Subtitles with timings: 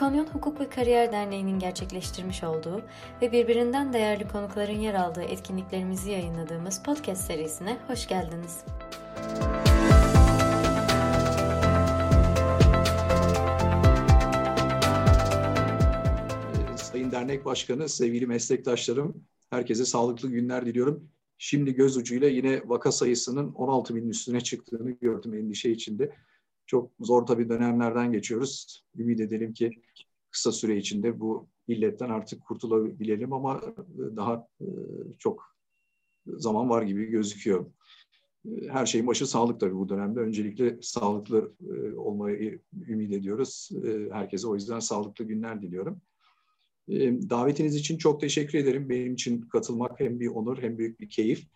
[0.00, 2.82] İkonyon Hukuk ve Kariyer Derneği'nin gerçekleştirmiş olduğu
[3.22, 8.64] ve birbirinden değerli konukların yer aldığı etkinliklerimizi yayınladığımız podcast serisine hoş geldiniz.
[16.76, 21.08] Sayın Dernek Başkanı, sevgili meslektaşlarım, herkese sağlıklı günler diliyorum.
[21.38, 26.12] Şimdi göz ucuyla yine vaka sayısının 16 binin üstüne çıktığını gördüm endişe içinde.
[26.70, 28.84] Çok zor tabii dönemlerden geçiyoruz.
[28.98, 29.70] Ümit edelim ki
[30.30, 34.66] kısa süre içinde bu illetten artık kurtulabilelim ama e, daha e,
[35.18, 35.56] çok
[36.26, 37.66] zaman var gibi gözüküyor.
[38.44, 40.20] E, her şeyin başı sağlık tabii bu dönemde.
[40.20, 41.52] Öncelikle sağlıklı
[41.96, 43.70] olmayı ümit ediyoruz.
[44.12, 46.00] Herkese o yüzden sağlıklı günler diliyorum.
[47.30, 48.88] Davetiniz için çok teşekkür ederim.
[48.88, 51.46] Benim için katılmak hem bir onur hem büyük bir keyif.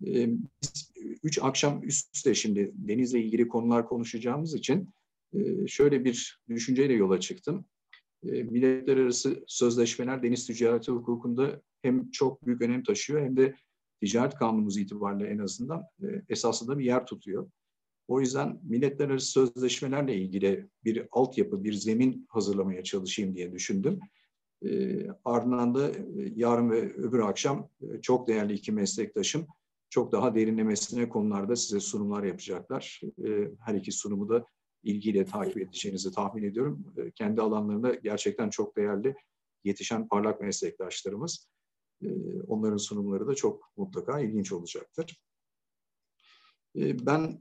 [0.00, 0.92] Biz
[1.22, 4.88] üç akşam üst üste şimdi denizle ilgili konular konuşacağımız için
[5.66, 7.64] şöyle bir düşünceyle yola çıktım.
[8.22, 13.54] Milletler arası sözleşmeler deniz ticareti hukukunda hem çok büyük önem taşıyor hem de
[14.00, 15.82] ticaret kanunumuz itibariyle en azından
[16.28, 17.50] esasında bir yer tutuyor.
[18.08, 24.00] O yüzden milletler arası sözleşmelerle ilgili bir altyapı, bir zemin hazırlamaya çalışayım diye düşündüm.
[25.24, 25.90] ardından da
[26.36, 27.68] yarın ve öbür akşam
[28.02, 29.46] çok değerli iki meslektaşım
[29.92, 33.00] çok daha derinlemesine konularda size sunumlar yapacaklar.
[33.24, 34.44] Ee, her iki sunumu da
[34.82, 36.94] ilgiyle takip edeceğinizi tahmin ediyorum.
[36.96, 39.14] Ee, kendi alanlarında gerçekten çok değerli
[39.64, 41.48] yetişen parlak meslektaşlarımız.
[42.02, 42.08] Ee,
[42.48, 45.20] onların sunumları da çok mutlaka ilginç olacaktır.
[46.74, 47.40] Ben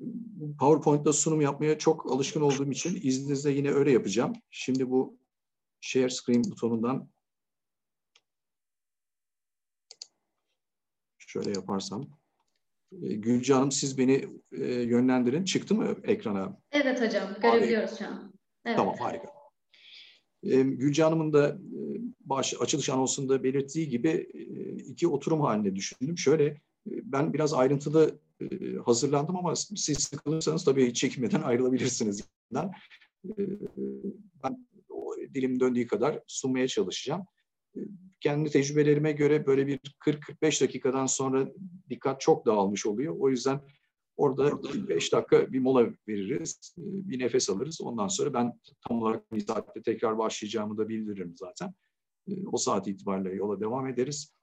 [0.60, 4.34] PowerPoint'ta sunum yapmaya çok alışkın olduğum için izninizle yine öyle yapacağım.
[4.50, 5.20] Şimdi bu
[5.82, 7.10] Share Screen butonundan
[11.18, 12.21] şöyle yaparsam
[12.92, 15.44] Gülce Hanım siz beni e, yönlendirin.
[15.44, 16.58] Çıktı mı ekrana?
[16.72, 17.24] Evet hocam.
[17.42, 18.34] Görebiliyoruz şu an.
[18.66, 18.78] Evet.
[18.78, 19.28] Tamam harika.
[20.44, 21.82] E, Gülce Hanım'ın da e,
[22.20, 24.42] baş, açılış anonsunda belirttiği gibi e,
[24.76, 26.18] iki oturum halinde düşündüm.
[26.18, 32.24] Şöyle e, ben biraz ayrıntılı e, hazırlandım ama siz sıkılırsanız tabii çekinmeden ayrılabilirsiniz.
[32.56, 33.34] E,
[34.44, 37.26] ben o dilim döndüğü kadar sunmaya çalışacağım
[38.22, 41.48] kendi tecrübelerime göre böyle bir 40-45 dakikadan sonra
[41.90, 43.16] dikkat çok dağılmış oluyor.
[43.20, 43.62] O yüzden
[44.18, 47.82] orada 5 dakika bir mola veririz, bir nefes alırız.
[47.82, 48.54] Ondan sonra ben
[48.88, 51.74] tam olarak bir saatte tekrar başlayacağımı da bildiririm zaten.
[52.52, 54.36] O saat itibariyle yola devam ederiz.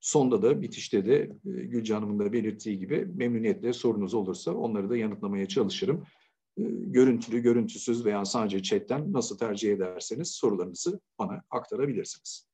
[0.00, 6.04] Sonda da bitişte de Gülce da belirttiği gibi memnuniyetle sorunuz olursa onları da yanıtlamaya çalışırım.
[6.60, 12.50] Ee, görüntülü, görüntüsüz veya sadece chatten nasıl tercih ederseniz sorularınızı bana aktarabilirsiniz.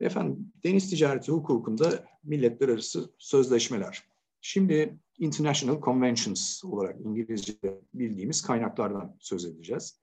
[0.00, 4.04] Efendim, deniz ticareti hukukunda milletler arası sözleşmeler.
[4.40, 10.00] Şimdi International Conventions olarak İngilizce'de bildiğimiz kaynaklardan söz edeceğiz.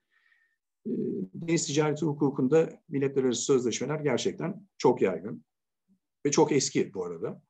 [0.85, 0.91] Ee,
[1.33, 5.43] deniz ticareti hukukunda milletler arası sözleşmeler gerçekten çok yaygın
[6.25, 7.41] ve çok eski bu arada.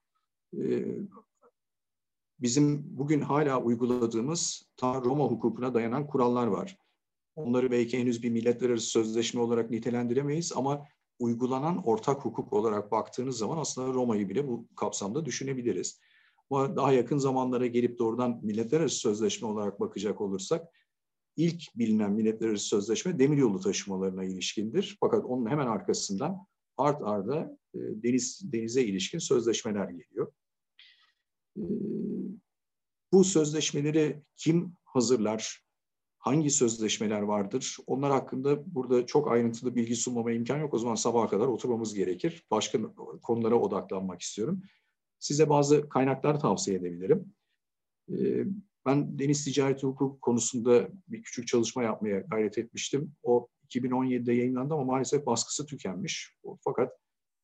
[2.43, 6.77] Bizim bugün hala uyguladığımız ta Roma hukukuna dayanan kurallar var.
[7.35, 10.85] Onları belki henüz bir milletler arası sözleşme olarak nitelendiremeyiz ama
[11.19, 15.99] uygulanan ortak hukuk olarak baktığınız zaman aslında Roma'yı bile bu kapsamda düşünebiliriz.
[16.49, 20.67] Ama daha yakın zamanlara gelip doğrudan milletler arası sözleşme olarak bakacak olursak
[21.37, 24.97] ilk bilinen milletler arası sözleşme demiryolu taşımalarına ilişkindir.
[24.99, 26.37] Fakat onun hemen arkasından
[26.77, 30.33] art arda e, deniz denize ilişkin sözleşmeler geliyor.
[31.57, 31.61] Ee,
[33.11, 35.63] bu sözleşmeleri kim hazırlar?
[36.17, 37.77] Hangi sözleşmeler vardır?
[37.87, 40.73] Onlar hakkında burada çok ayrıntılı bilgi sunmama imkan yok.
[40.73, 42.45] O zaman sabaha kadar oturmamız gerekir.
[42.51, 42.79] Başka
[43.21, 44.61] konulara odaklanmak istiyorum.
[45.19, 47.33] Size bazı kaynaklar tavsiye edebilirim.
[48.11, 48.45] Ee,
[48.85, 53.15] ben deniz ticareti hukuk konusunda bir küçük çalışma yapmaya gayret etmiştim.
[53.23, 56.37] O 2017'de yayınlandı ama maalesef baskısı tükenmiş.
[56.63, 56.97] Fakat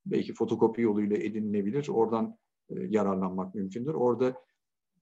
[0.06, 1.88] belki fotokopi yoluyla edinilebilir.
[1.88, 2.38] Oradan
[2.70, 3.94] yararlanmak mümkündür.
[3.94, 4.42] Orada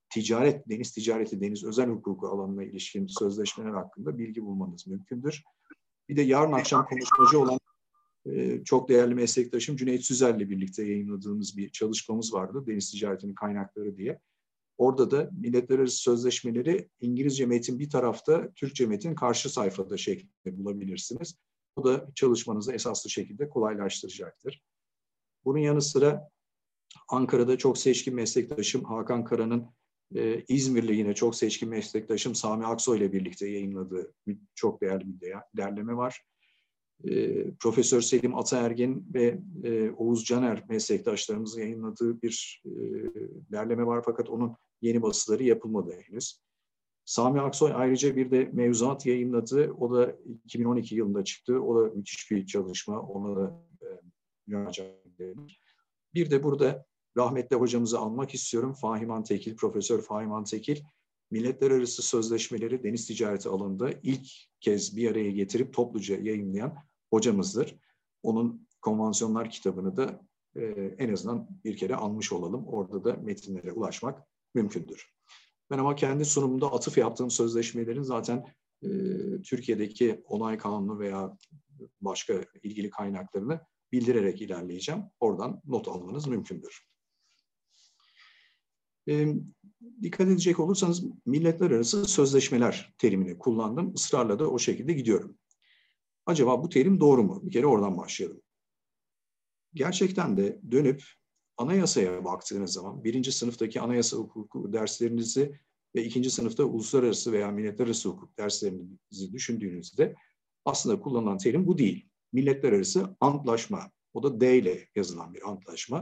[0.10, 5.44] ticaret, deniz ticareti, deniz özel hukuku alanına ilişkin sözleşmeler hakkında bilgi bulmanız mümkündür.
[6.10, 7.60] Bir de yarın akşam konuşmacı olan
[8.26, 12.64] e, çok değerli meslektaşım Cüneyt Süzer'le birlikte yayınladığımız bir çalışmamız vardı.
[12.68, 14.20] Deniz ticaretinin kaynakları diye.
[14.78, 21.38] Orada da milletler arası sözleşmeleri İngilizce metin bir tarafta, Türkçe metin karşı sayfada şeklinde bulabilirsiniz.
[21.78, 24.64] Bu da çalışmanızı esaslı şekilde kolaylaştıracaktır.
[25.46, 26.30] Bunun yanı sıra
[27.10, 29.66] Ankara'da çok seçkin meslektaşım Hakan Kara'nın
[30.16, 34.14] e, İzmir'le yine çok seçkin meslektaşım Sami Aksoy ile birlikte yayınladığı
[34.56, 36.22] çok değerli bir derleme var.
[37.04, 42.72] E, Profesör Selim Ataergin ve e, Oğuz Caner meslektaşlarımızın yayınladığı bir e,
[43.52, 46.42] derleme var fakat onun yeni basıları yapılmadı henüz.
[47.06, 49.72] Sami Aksoy ayrıca bir de mevzuat yayınladı.
[49.72, 51.62] O da 2012 yılında çıktı.
[51.62, 53.02] O da müthiş bir çalışma.
[53.02, 53.88] Ona da e,
[54.48, 55.08] müracaat
[56.18, 56.86] Bir de burada
[57.18, 58.74] rahmetli hocamızı almak istiyorum.
[58.74, 60.82] Fahiman Tekil, Profesör Fahiman Tekil.
[61.32, 64.28] Milletler arası sözleşmeleri deniz ticareti alanında ilk
[64.60, 66.76] kez bir araya getirip topluca yayınlayan
[67.10, 67.76] hocamızdır.
[68.24, 70.22] Onun konvansiyonlar kitabını da
[70.56, 70.62] e,
[70.98, 72.68] en azından bir kere almış olalım.
[72.68, 74.24] Orada da metinlere ulaşmak
[74.56, 75.14] mümkündür.
[75.72, 78.46] Ben ama kendi sunumumda atıf yaptığım sözleşmelerin zaten
[78.84, 78.90] e,
[79.42, 81.38] Türkiye'deki onay kanunu veya
[82.02, 83.62] başka ilgili kaynaklarını
[83.92, 85.04] bildirerek ilerleyeceğim.
[85.20, 86.88] Oradan not almanız mümkündür.
[89.10, 89.36] E,
[90.02, 93.94] dikkat edecek olursanız milletler arası sözleşmeler terimini kullandım.
[93.94, 95.38] Israrla da o şekilde gidiyorum.
[96.26, 97.42] Acaba bu terim doğru mu?
[97.46, 98.42] Bir kere oradan başlayalım.
[99.74, 101.04] Gerçekten de dönüp
[101.58, 105.60] anayasaya baktığınız zaman birinci sınıftaki anayasa hukuku derslerinizi
[105.96, 110.16] ve ikinci sınıfta uluslararası veya milletler arası hukuk derslerinizi düşündüğünüzde
[110.66, 112.10] aslında kullanılan terim bu değil.
[112.34, 113.92] Milletler arası antlaşma.
[114.14, 115.98] O da D ile yazılan bir antlaşma.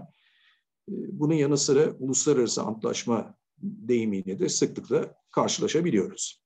[0.89, 6.45] Ee, bunun yanı sıra uluslararası antlaşma deyimiyle de sıklıkla karşılaşabiliyoruz.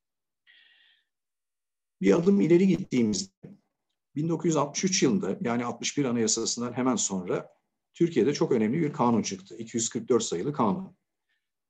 [2.01, 3.33] Bir adım ileri gittiğimizde
[4.15, 7.49] 1963 yılında yani 61 Anayasası'ndan hemen sonra
[7.93, 9.55] Türkiye'de çok önemli bir kanun çıktı.
[9.57, 10.97] 244 sayılı kanun.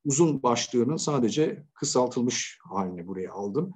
[0.05, 3.73] Uzun başlığının sadece kısaltılmış halini buraya aldım.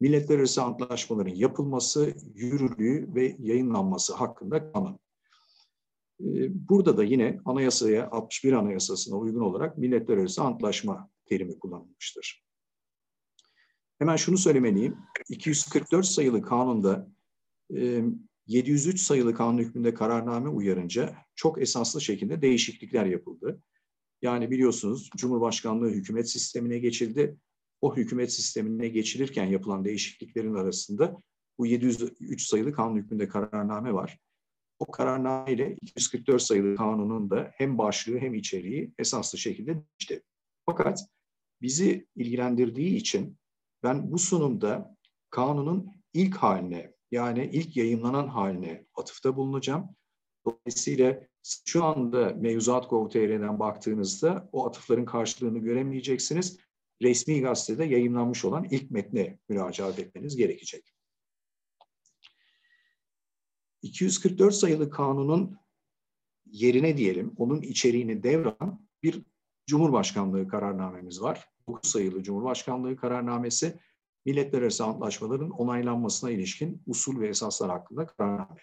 [0.00, 4.98] Milletler arası antlaşmaların yapılması, yürürlüğü ve yayınlanması hakkında kanun.
[6.20, 12.46] Ee, burada da yine anayasaya 61 anayasasına uygun olarak milletler arası antlaşma terimi kullanılmıştır.
[13.98, 14.96] Hemen şunu söylemeliyim.
[15.30, 17.08] 244 sayılı kanunda
[18.46, 23.62] 703 sayılı kanun hükmünde kararname uyarınca çok esaslı şekilde değişiklikler yapıldı.
[24.22, 27.36] Yani biliyorsunuz Cumhurbaşkanlığı hükümet sistemine geçildi.
[27.80, 31.22] O hükümet sistemine geçilirken yapılan değişikliklerin arasında
[31.58, 34.18] bu 703 sayılı kanun hükmünde kararname var.
[34.78, 40.22] O kararname ile 244 sayılı kanunun da hem başlığı hem içeriği esaslı şekilde değişti.
[40.66, 41.06] Fakat
[41.62, 43.38] bizi ilgilendirdiği için
[43.82, 44.96] ben bu sunumda
[45.30, 49.88] kanunun ilk haline yani ilk yayınlanan haline atıfta bulunacağım.
[50.46, 51.20] Dolayısıyla
[51.64, 56.58] şu anda mevzuat gov.tr'den baktığınızda o atıfların karşılığını göremeyeceksiniz.
[57.02, 60.94] Resmi gazetede yayınlanmış olan ilk metne müracaat etmeniz gerekecek.
[63.82, 65.56] 244 sayılı kanunun
[66.46, 69.22] yerine diyelim, onun içeriğini devran bir
[69.66, 71.48] Cumhurbaşkanlığı kararnamemiz var.
[71.68, 73.80] 9 sayılı Cumhurbaşkanlığı kararnamesi
[74.24, 78.60] milletler arası antlaşmaların onaylanmasına ilişkin usul ve esaslar hakkında kararname.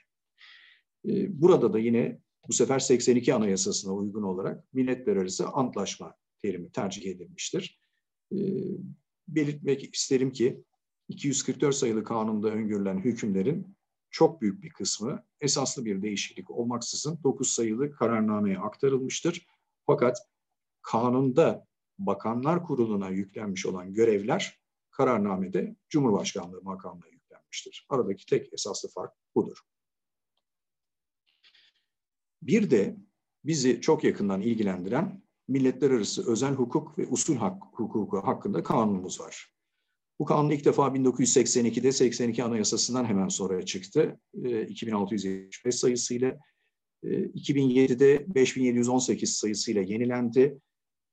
[1.06, 7.12] Ee, burada da yine bu sefer 82 Anayasası'na uygun olarak milletler arası antlaşma terimi tercih
[7.12, 7.83] edilmiştir.
[8.34, 8.78] Ee,
[9.28, 10.64] belirtmek isterim ki
[11.08, 13.78] 244 sayılı kanunda öngörülen hükümlerin
[14.10, 19.46] çok büyük bir kısmı esaslı bir değişiklik olmaksızın 9 sayılı kararnameye aktarılmıştır.
[19.86, 20.18] Fakat
[20.82, 21.68] kanunda
[22.00, 24.60] Bakanlar Kurulu'na yüklenmiş olan görevler
[24.92, 27.86] kararnamede Cumhurbaşkanlığı makamına yüklenmiştir.
[27.90, 29.58] Aradaki tek esaslı fark budur.
[32.42, 32.98] Bir de
[33.46, 39.54] bizi çok yakından ilgilendiren milletler arası özel hukuk ve usul hak, hukuku hakkında kanunumuz var.
[40.20, 44.20] Bu kanun ilk defa 1982'de 82 Anayasası'ndan hemen sonra çıktı.
[44.44, 46.38] E, 2675 sayısıyla.
[47.04, 50.60] E, 2007'de 5718 sayısıyla yenilendi.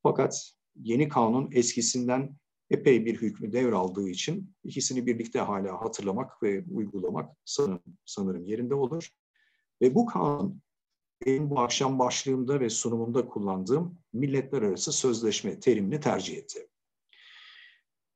[0.02, 2.36] Fakat yeni kanun eskisinden
[2.70, 9.10] epey bir hükmü devraldığı için ikisini birlikte hala hatırlamak ve uygulamak sanırım, sanırım yerinde olur.
[9.82, 10.62] Ve bu kanun
[11.26, 16.68] benim bu akşam başlığımda ve sunumumda kullandığım milletler arası sözleşme terimini tercih etti.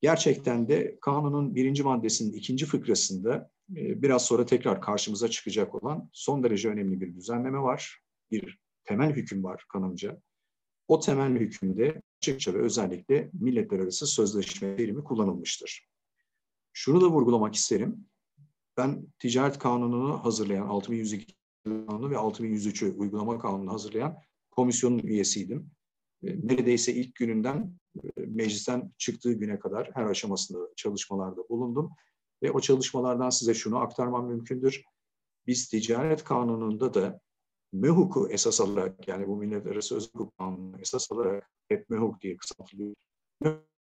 [0.00, 6.42] Gerçekten de kanunun birinci maddesinin ikinci fıkrasında e, biraz sonra tekrar karşımıza çıkacak olan son
[6.42, 8.00] derece önemli bir düzenleme var.
[8.30, 10.20] Bir temel hüküm var kanımca.
[10.88, 15.88] O temel hükümde açıkça ve özellikle milletler arası sözleşme terimi kullanılmıştır.
[16.72, 18.06] Şunu da vurgulamak isterim.
[18.76, 21.34] Ben ticaret kanununu hazırlayan 6102
[21.64, 24.16] kanunu ve 6103'ü uygulama kanunu hazırlayan
[24.50, 25.70] komisyonun üyesiydim.
[26.22, 31.90] E, neredeyse ilk gününden e, meclisten çıktığı güne kadar her aşamasında çalışmalarda bulundum.
[32.42, 34.82] Ve o çalışmalardan size şunu aktarmam mümkündür.
[35.46, 37.20] Biz ticaret kanununda da
[37.72, 42.36] MEHUK'u esas alarak yani bu millet arası özel hukuk kanunu esas alarak hep MEHUK diye
[42.36, 42.94] kısaltılıyor.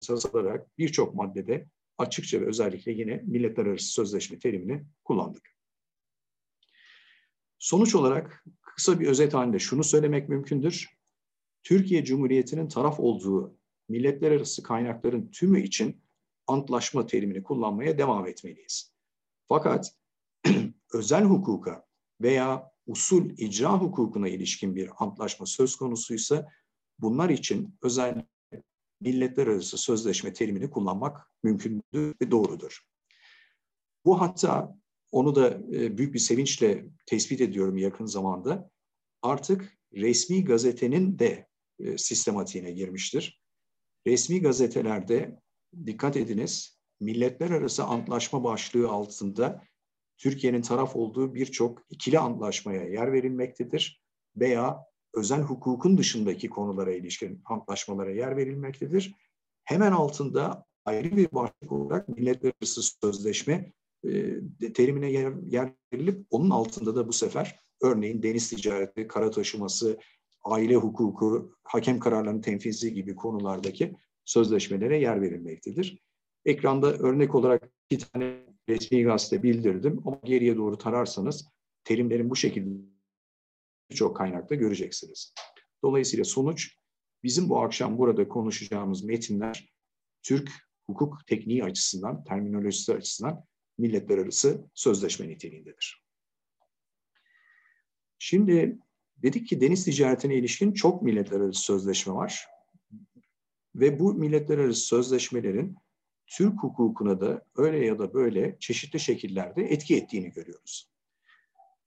[0.03, 1.67] Esas alarak birçok maddede
[1.99, 5.56] açıkça ve özellikle yine milletler arası sözleşme terimini kullandık.
[7.59, 10.97] Sonuç olarak kısa bir özet halinde şunu söylemek mümkündür.
[11.63, 13.59] Türkiye Cumhuriyeti'nin taraf olduğu
[13.89, 16.03] milletler arası kaynakların tümü için
[16.47, 18.93] antlaşma terimini kullanmaya devam etmeliyiz.
[19.49, 19.93] Fakat
[20.93, 21.87] özel hukuka
[22.21, 26.49] veya usul icra hukukuna ilişkin bir antlaşma söz konusuysa
[26.99, 28.27] bunlar için özel
[29.01, 32.81] milletler arası sözleşme terimini kullanmak mümkündür ve doğrudur.
[34.05, 34.77] Bu hatta
[35.13, 38.71] onu da e, büyük bir sevinçle tespit ediyorum yakın zamanda.
[39.23, 41.47] Artık resmi gazetenin de
[41.79, 43.43] e, sistematiğine girmiştir.
[44.07, 45.41] Resmi gazetelerde
[45.87, 49.63] dikkat ediniz milletler arası antlaşma başlığı altında
[50.19, 54.03] Türkiye'nin taraf olduğu birçok ikili antlaşmaya yer verilmektedir
[54.37, 54.85] veya
[55.15, 59.15] özel hukukun dışındaki konulara ilişkin antlaşmalara yer verilmektedir.
[59.65, 63.73] Hemen altında ayrı bir başlık olarak milletler arası sözleşme
[64.13, 69.99] e, terimine yer, yer verilip onun altında da bu sefer örneğin deniz ticareti, kara taşıması,
[70.45, 76.03] aile hukuku, hakem kararlarının tenfizi gibi konulardaki sözleşmelere yer verilmektedir.
[76.45, 81.49] Ekranda örnek olarak iki tane resmi gazete bildirdim ama geriye doğru tararsanız
[81.85, 82.71] terimlerin bu şekilde
[83.91, 85.35] birçok kaynakta göreceksiniz.
[85.85, 86.77] Dolayısıyla sonuç
[87.23, 89.73] bizim bu akşam burada konuşacağımız metinler
[90.23, 90.51] Türk
[90.87, 93.45] hukuk tekniği açısından, terminolojisi açısından
[93.79, 96.07] milletler arası sözleşme niteliğindedir.
[98.19, 98.79] Şimdi
[99.17, 102.47] dedik ki deniz ticaretine ilişkin çok milletler arası sözleşme var.
[103.75, 105.77] Ve bu milletler arası sözleşmelerin
[106.27, 110.91] Türk hukukuna da öyle ya da böyle çeşitli şekillerde etki ettiğini görüyoruz.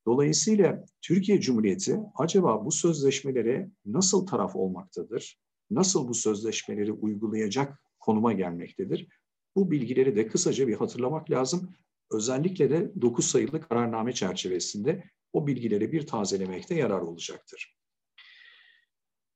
[0.06, 5.38] Dolayısıyla Türkiye Cumhuriyeti acaba bu sözleşmelere nasıl taraf olmaktadır?
[5.70, 9.08] Nasıl bu sözleşmeleri uygulayacak konuma gelmektedir?
[9.56, 11.74] Bu bilgileri de kısaca bir hatırlamak lazım.
[12.10, 17.76] Özellikle de 9 sayılı kararname çerçevesinde o bilgileri bir tazelemekte yarar olacaktır.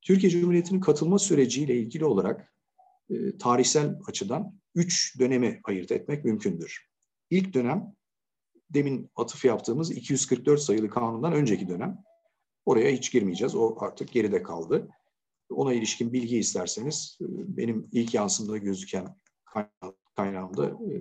[0.03, 2.53] Türkiye Cumhuriyeti'nin katılma süreciyle ilgili olarak
[3.11, 6.89] e, tarihsel açıdan üç dönemi ayırt etmek mümkündür.
[7.31, 7.95] İlk dönem
[8.71, 11.99] demin atıf yaptığımız 244 sayılı kanundan önceki dönem.
[12.65, 13.55] Oraya hiç girmeyeceğiz.
[13.55, 14.89] O artık geride kaldı.
[15.51, 19.17] Ona ilişkin bilgi isterseniz e, benim ilk yansımda gözüken
[20.17, 20.95] kaynağımda e,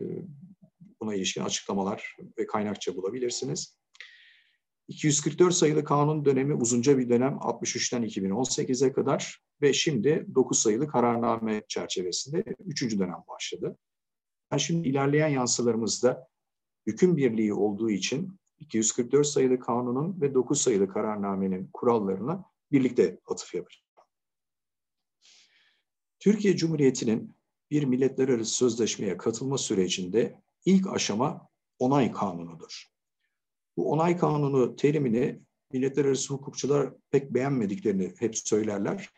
[1.01, 3.77] buna ilişkin açıklamalar ve kaynakça bulabilirsiniz.
[4.87, 11.63] 244 sayılı kanun dönemi uzunca bir dönem 63'ten 2018'e kadar ve şimdi 9 sayılı kararname
[11.67, 12.99] çerçevesinde 3.
[12.99, 13.77] dönem başladı.
[14.51, 16.27] Yani şimdi ilerleyen yansılarımızda
[16.87, 23.83] hüküm birliği olduğu için 244 sayılı kanunun ve 9 sayılı kararnamenin kurallarına birlikte atıf yapacağım.
[26.19, 27.35] Türkiye Cumhuriyeti'nin
[27.73, 31.47] bir milletler arası sözleşmeye katılma sürecinde ilk aşama
[31.79, 32.87] onay kanunudur.
[33.77, 39.09] Bu onay kanunu terimini milletler arası hukukçular pek beğenmediklerini hep söylerler.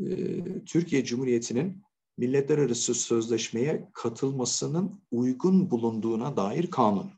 [0.00, 1.82] Ee, Türkiye Cumhuriyeti'nin
[2.18, 7.10] milletler arası sözleşmeye katılmasının uygun bulunduğuna dair kanun.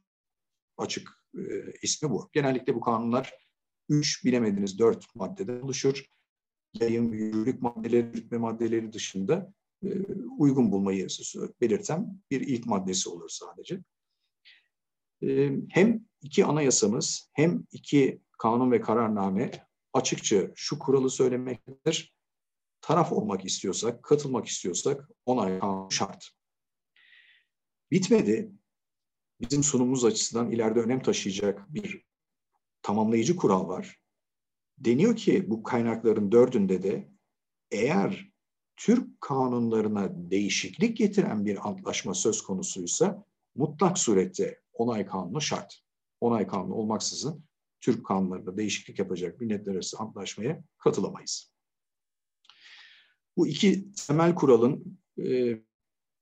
[0.78, 1.42] Açık e,
[1.82, 2.28] ismi bu.
[2.32, 3.34] Genellikle bu kanunlar
[3.88, 6.04] üç bilemediniz dört maddeden oluşur.
[6.74, 9.52] Yayın, yürürlük maddeleri, yürütme maddeleri dışında
[10.38, 11.06] uygun bulmayı
[11.60, 13.80] belirten bir ilk maddesi olur sadece.
[15.22, 22.14] E, hem iki anayasamız hem iki kanun ve kararname açıkça şu kuralı söylemektedir
[22.80, 25.60] taraf olmak istiyorsak, katılmak istiyorsak onay
[25.90, 26.30] şart.
[27.90, 28.52] Bitmedi.
[29.40, 32.04] Bizim sunumumuz açısından ileride önem taşıyacak bir
[32.82, 34.00] tamamlayıcı kural var.
[34.78, 37.10] Deniyor ki bu kaynakların dördünde de
[37.70, 38.29] eğer
[38.80, 45.82] Türk kanunlarına değişiklik getiren bir antlaşma söz konusuysa mutlak surette onay kanunu şart.
[46.20, 47.44] Onay kanunu olmaksızın
[47.80, 51.52] Türk kanunlarında değişiklik yapacak milletler arası antlaşmaya katılamayız.
[53.36, 55.56] Bu iki temel kuralın e,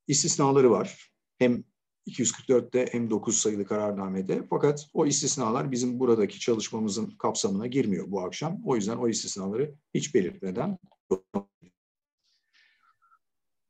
[0.07, 1.13] istisnaları var.
[1.39, 1.65] Hem
[2.07, 4.47] 244'te hem 9 sayılı kararnamede.
[4.51, 8.61] Fakat o istisnalar bizim buradaki çalışmamızın kapsamına girmiyor bu akşam.
[8.65, 10.79] O yüzden o istisnaları hiç belirtmeden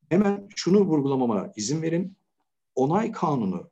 [0.08, 2.16] hemen şunu vurgulamama izin verin.
[2.74, 3.70] Onay kanunu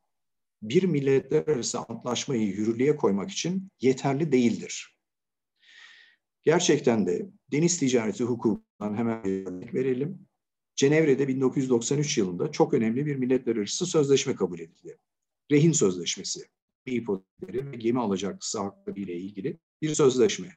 [0.62, 4.97] bir milletler arası antlaşmayı yürürlüğe koymak için yeterli değildir.
[6.43, 10.26] Gerçekten de deniz ticareti hukukundan hemen örnek verelim.
[10.76, 14.99] Cenevre'de 1993 yılında çok önemli bir milletler arası sözleşme kabul edildi.
[15.50, 16.47] Rehin Sözleşmesi,
[16.87, 20.57] ipotekleri ve gemi alacaklısı hakları ile ilgili bir sözleşme.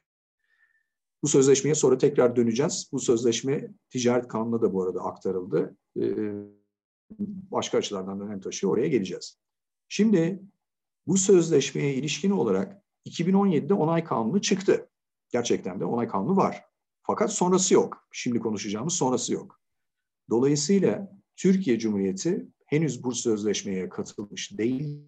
[1.22, 2.88] Bu sözleşmeye sonra tekrar döneceğiz.
[2.92, 5.76] Bu sözleşme ticaret kanununa da bu arada aktarıldı.
[6.00, 6.32] Ee,
[7.50, 8.72] başka açılardan da önem taşıyor.
[8.72, 9.38] Oraya geleceğiz.
[9.88, 10.42] Şimdi
[11.06, 14.88] bu sözleşmeye ilişkin olarak 2017'de onay kanunu çıktı.
[15.30, 16.64] Gerçekten de onay kanunu var.
[17.02, 18.08] Fakat sonrası yok.
[18.12, 19.60] Şimdi konuşacağımız sonrası yok.
[20.30, 24.98] Dolayısıyla Türkiye Cumhuriyeti henüz bu sözleşmeye katılmış değil.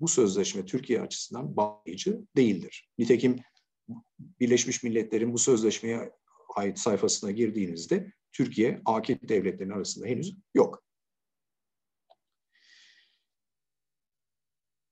[0.00, 2.90] Bu sözleşme Türkiye açısından bağlayıcı değildir.
[2.98, 3.36] Nitekim
[4.18, 6.12] Birleşmiş Milletler'in bu sözleşmeye
[6.56, 10.84] ait sayfasına girdiğinizde Türkiye akit devletlerinin arasında henüz yok.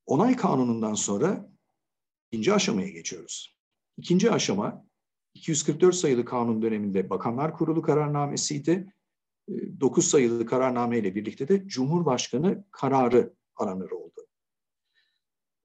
[0.07, 1.51] Onay kanunundan sonra
[2.31, 3.57] ikinci aşamaya geçiyoruz.
[3.97, 4.87] İkinci aşama
[5.35, 8.93] 244 sayılı kanun döneminde Bakanlar Kurulu kararnamesiydi.
[9.49, 14.27] 9 ee, sayılı kararname ile birlikte de Cumhurbaşkanı kararı aranır oldu.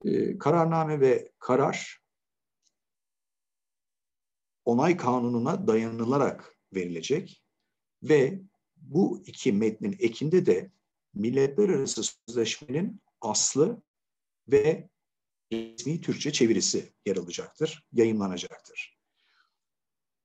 [0.04, 2.01] Ee, kararname ve karar
[4.64, 7.42] onay kanununa dayanılarak verilecek
[8.02, 8.42] ve
[8.76, 10.70] bu iki metnin ekinde de
[11.14, 13.82] milletler arası sözleşmenin aslı
[14.48, 14.88] ve
[15.52, 18.98] resmi Türkçe çevirisi yer alacaktır, yayınlanacaktır.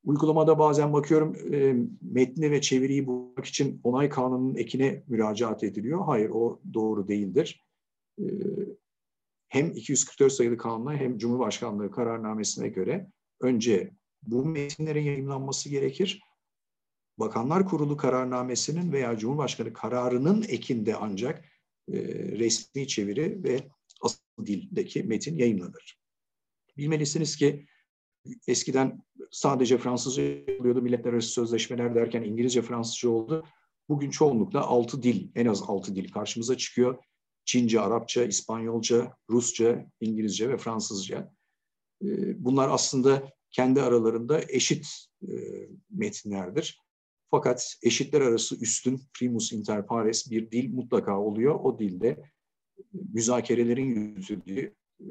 [0.03, 6.05] Uygulamada bazen bakıyorum e, metni ve çeviriyi bulmak için onay kanunun ekine müracaat ediliyor.
[6.05, 7.65] Hayır o doğru değildir.
[8.19, 8.25] E,
[9.47, 13.07] hem 244 sayılı kanuna hem Cumhurbaşkanlığı kararnamesine göre
[13.41, 13.91] önce
[14.23, 16.21] bu metinlerin yayınlanması gerekir.
[17.17, 21.45] Bakanlar Kurulu kararnamesinin veya Cumhurbaşkanı kararının ekinde ancak
[21.91, 21.97] e,
[22.39, 23.67] resmi çeviri ve
[24.01, 25.99] asıl dildeki metin yayınlanır.
[26.77, 27.65] Bilmelisiniz ki
[28.47, 33.45] eskiden sadece Fransızca yapılıyordu, milletler arası sözleşmeler derken İngilizce, Fransızca oldu.
[33.89, 36.97] Bugün çoğunlukla altı dil, en az altı dil karşımıza çıkıyor.
[37.45, 41.33] Çince, Arapça, İspanyolca, Rusça, İngilizce ve Fransızca.
[42.03, 44.87] Ee, bunlar aslında kendi aralarında eşit
[45.21, 45.33] e,
[45.89, 46.81] metinlerdir.
[47.31, 51.55] Fakat eşitler arası üstün primus inter pares bir dil mutlaka oluyor.
[51.55, 52.23] O dilde
[52.93, 55.07] müzakerelerin yürütüldüğü e,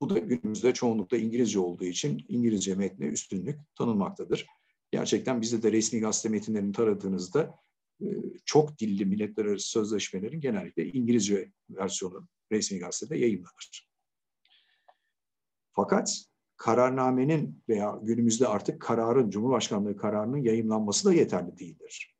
[0.00, 4.46] bu da günümüzde çoğunlukla İngilizce olduğu için İngilizce metne üstünlük tanınmaktadır.
[4.90, 7.54] Gerçekten bizde de resmi gazete metinlerini taradığınızda
[8.02, 8.06] e,
[8.44, 13.88] çok dilli milletler arası sözleşmelerin genellikle İngilizce versiyonu resmi gazetede yayınlanır.
[15.72, 16.24] Fakat
[16.58, 22.16] kararnamenin veya günümüzde artık kararın, Cumhurbaşkanlığı kararının yayınlanması da yeterli değildir.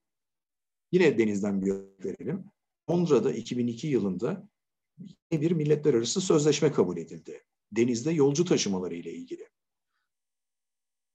[0.92, 2.44] Yine denizden bir örnek verelim.
[2.90, 4.48] Londra'da 2002 yılında
[5.32, 7.44] bir milletler arası sözleşme kabul edildi.
[7.72, 9.48] Denizde yolcu taşımaları ile ilgili.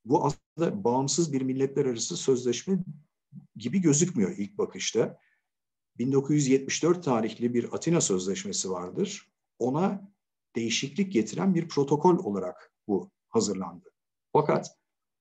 [0.05, 2.79] Bu aslında bağımsız bir milletler arası sözleşme
[3.55, 5.19] gibi gözükmüyor ilk bakışta.
[5.97, 9.31] 1974 tarihli bir Atina Sözleşmesi vardır.
[9.59, 10.11] Ona
[10.55, 13.89] değişiklik getiren bir protokol olarak bu hazırlandı.
[14.33, 14.77] Fakat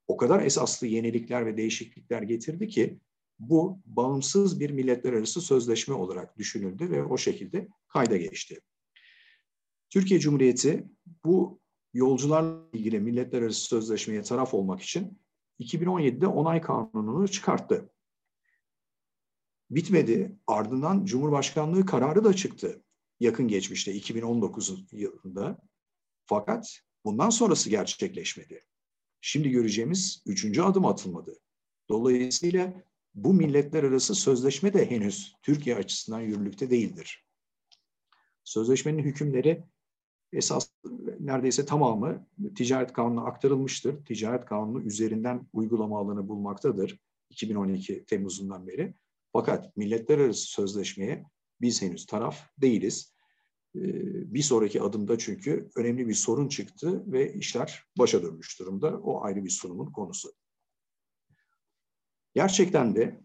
[0.08, 3.00] o kadar esaslı yenilikler ve değişiklikler getirdi ki
[3.38, 8.60] bu bağımsız bir milletler arası sözleşme olarak düşünüldü ve o şekilde kayda geçti.
[9.90, 10.88] Türkiye Cumhuriyeti
[11.24, 11.60] bu
[11.94, 15.18] yolcularla ilgili milletler arası sözleşmeye taraf olmak için
[15.60, 17.90] 2017'de onay kanununu çıkarttı.
[19.70, 20.38] Bitmedi.
[20.46, 22.82] Ardından Cumhurbaşkanlığı kararı da çıktı
[23.20, 25.58] yakın geçmişte 2019 yılında.
[26.26, 28.64] Fakat bundan sonrası gerçekleşmedi.
[29.20, 31.38] Şimdi göreceğimiz üçüncü adım atılmadı.
[31.88, 32.74] Dolayısıyla
[33.14, 37.24] bu milletler arası sözleşme de henüz Türkiye açısından yürürlükte değildir.
[38.44, 39.64] Sözleşmenin hükümleri
[40.32, 40.68] esas
[41.20, 44.04] neredeyse tamamı ticaret kanununa aktarılmıştır.
[44.04, 46.98] Ticaret kanunu üzerinden uygulama alanı bulmaktadır
[47.30, 48.94] 2012 Temmuz'undan beri.
[49.32, 51.26] Fakat milletler arası sözleşmeye
[51.60, 53.14] biz henüz taraf değiliz.
[53.76, 59.00] Ee, bir sonraki adımda çünkü önemli bir sorun çıktı ve işler başa dönmüş durumda.
[59.00, 60.32] O ayrı bir sunumun konusu.
[62.34, 63.20] Gerçekten de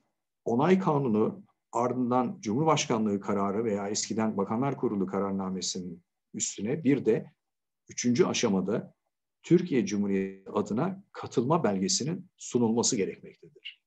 [0.45, 7.31] onay kanunu ardından Cumhurbaşkanlığı kararı veya eskiden Bakanlar Kurulu kararnamesinin üstüne bir de
[7.89, 8.93] üçüncü aşamada
[9.43, 13.83] Türkiye Cumhuriyeti adına katılma belgesinin sunulması gerekmektedir.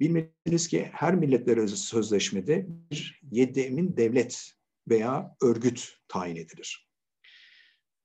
[0.00, 4.52] Bilmeniz ki her milletler sözleşmede bir yedi devlet
[4.88, 6.88] veya örgüt tayin edilir.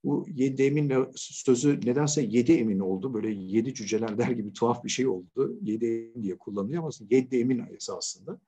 [0.03, 3.13] Bu yedi emin sözü nedense yedi emin oldu.
[3.13, 5.59] Böyle yedi cüceler der gibi tuhaf bir şey oldu.
[5.61, 8.39] Yedi emin diye kullanılıyor ama yedi emin esasında.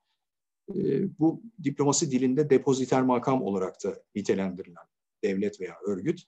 [0.75, 0.79] E,
[1.19, 4.85] bu diplomasi dilinde depoziter makam olarak da nitelendirilen
[5.23, 6.23] devlet veya örgüt.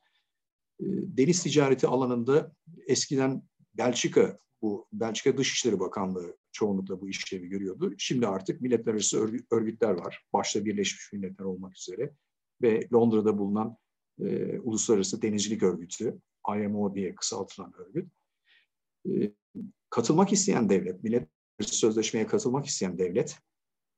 [0.80, 2.52] E, deniz ticareti alanında
[2.88, 3.44] eskiden
[3.78, 7.94] Belçika, bu Belçika Dışişleri Bakanlığı çoğunlukla bu işlevi görüyordu.
[7.98, 10.26] Şimdi artık milletler arası örgütler var.
[10.34, 12.14] Başta Birleşmiş Milletler olmak üzere
[12.62, 13.78] ve Londra'da bulunan
[14.20, 18.12] e, Uluslararası Denizcilik Örgütü, IMO diye kısaltılan örgüt.
[19.10, 19.32] E,
[19.90, 21.28] katılmak isteyen devlet, millet
[21.62, 23.40] sözleşmeye katılmak isteyen devlet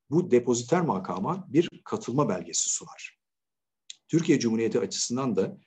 [0.10, 3.20] bu depoziter makama bir katılma belgesi sunar.
[4.08, 5.58] Türkiye Cumhuriyeti açısından da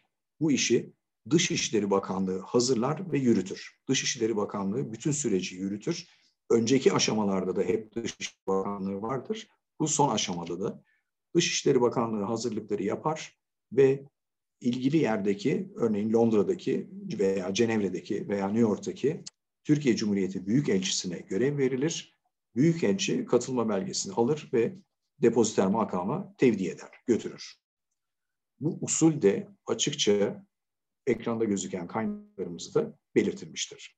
[0.41, 0.93] bu işi
[1.31, 3.79] Dışişleri Bakanlığı hazırlar ve yürütür.
[3.89, 6.09] Dışişleri Bakanlığı bütün süreci yürütür.
[6.51, 9.49] Önceki aşamalarda da hep Dışişleri Bakanlığı vardır.
[9.81, 10.83] Bu son aşamada da
[11.35, 13.39] Dışişleri Bakanlığı hazırlıkları yapar
[13.73, 14.05] ve
[14.61, 19.25] ilgili yerdeki, örneğin Londra'daki veya Cenevre'deki veya New York'taki
[19.65, 22.17] Türkiye Cumhuriyeti Büyükelçisi'ne görev verilir.
[22.55, 24.77] Büyükelçi katılma belgesini alır ve
[25.23, 27.55] depoziter makama tevdi eder, götürür.
[28.61, 30.47] Bu usul de açıkça
[31.07, 33.97] ekranda gözüken kaynaklarımızda belirtilmiştir.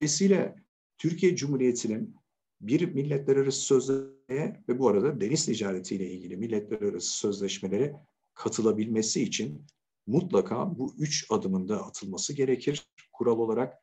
[0.00, 0.56] Dolayısıyla
[0.98, 2.16] Türkiye Cumhuriyeti'nin
[2.60, 7.96] bir milletler arası sözleşmeye ve bu arada deniz ticaretiyle ilgili milletler arası sözleşmelere
[8.34, 9.66] katılabilmesi için
[10.06, 12.86] mutlaka bu üç adımında atılması gerekir.
[13.12, 13.74] Kural olarak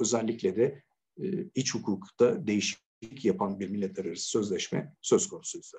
[0.00, 0.82] özellikle de
[1.22, 5.78] e, iç hukukta değişiklik yapan bir milletler arası sözleşme söz konusuysa.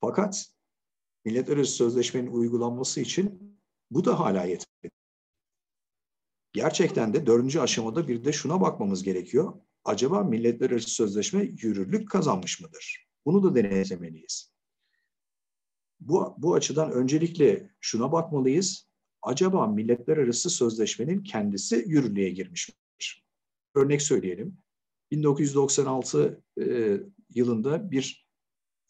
[0.00, 0.46] Fakat
[1.24, 3.54] milletler arası sözleşmenin uygulanması için
[3.90, 4.94] bu da hala yetmedi.
[6.52, 9.54] Gerçekten de dördüncü aşamada bir de şuna bakmamız gerekiyor.
[9.84, 13.06] Acaba milletler arası sözleşme yürürlük kazanmış mıdır?
[13.26, 14.54] Bunu da denetlemeliyiz.
[16.00, 18.88] Bu, bu açıdan öncelikle şuna bakmalıyız.
[19.22, 23.26] Acaba milletler arası sözleşmenin kendisi yürürlüğe girmiş midir?
[23.74, 24.58] Örnek söyleyelim.
[25.10, 26.96] 1996 e,
[27.34, 28.28] yılında bir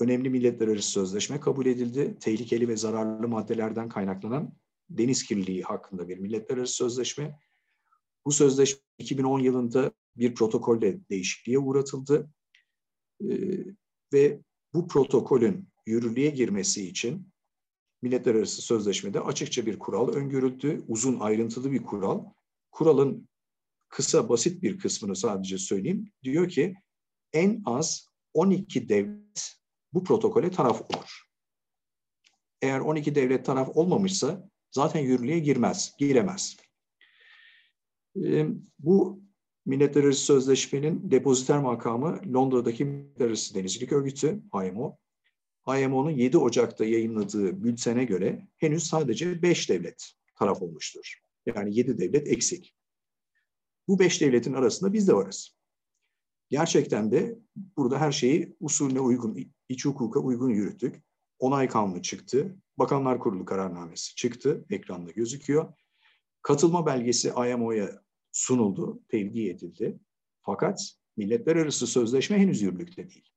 [0.01, 2.17] önemli milletler arası sözleşme kabul edildi.
[2.21, 4.55] Tehlikeli ve zararlı maddelerden kaynaklanan
[4.91, 7.39] deniz kirliliği hakkında bir milletler arası sözleşme.
[8.25, 12.31] Bu sözleşme 2010 yılında bir protokolle değişikliğe uğratıldı.
[13.21, 13.29] E,
[14.13, 14.41] ve
[14.75, 17.35] bu protokolün yürürlüğe girmesi için
[18.03, 20.85] Milletler Arası Sözleşme'de açıkça bir kural öngörüldü.
[20.89, 22.25] Uzun, ayrıntılı bir kural.
[22.71, 23.29] Kuralın
[23.89, 26.13] kısa, basit bir kısmını sadece söyleyeyim.
[26.23, 26.75] Diyor ki
[27.33, 29.57] en az 12 devlet
[29.93, 31.25] bu protokole taraf olur.
[32.63, 36.57] Eğer 12 devlet taraf olmamışsa zaten yürürlüğe girmez, giremez.
[38.25, 38.47] Ee,
[38.79, 39.23] bu
[39.67, 44.99] Milletler Arası Sözleşme'nin depoziter makamı Londra'daki Milletler Arası Denizcilik Örgütü, IMO.
[45.69, 51.21] IMO'nun 7 Ocak'ta yayınladığı bültene göre henüz sadece 5 devlet taraf olmuştur.
[51.47, 52.75] Yani 7 devlet eksik.
[53.89, 55.57] Bu 5 devletin arasında biz de varız.
[56.51, 57.39] Gerçekten de
[57.77, 61.03] burada her şeyi usulüne uygun, iç hukuka uygun yürüttük.
[61.39, 62.57] Onay kanunu çıktı.
[62.79, 64.65] Bakanlar Kurulu kararnamesi çıktı.
[64.71, 65.75] Ekranda gözüküyor.
[66.43, 69.99] Katılma belgesi IMO'ya sunuldu, tevdi edildi.
[70.43, 70.81] Fakat
[71.17, 73.29] milletler arası sözleşme henüz yürürlükte değil.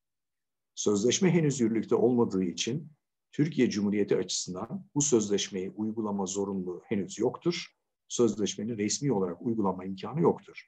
[0.76, 2.92] Sözleşme henüz yürürlükte olmadığı için
[3.32, 7.66] Türkiye Cumhuriyeti açısından bu sözleşmeyi uygulama zorunluluğu henüz yoktur.
[8.08, 10.68] Sözleşmenin resmi olarak uygulama imkanı yoktur.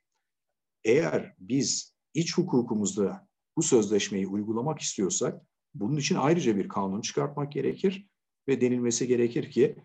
[0.83, 3.27] Eğer biz iç hukukumuzda
[3.57, 5.41] bu sözleşmeyi uygulamak istiyorsak
[5.73, 8.09] bunun için ayrıca bir kanun çıkartmak gerekir
[8.47, 9.75] ve denilmesi gerekir ki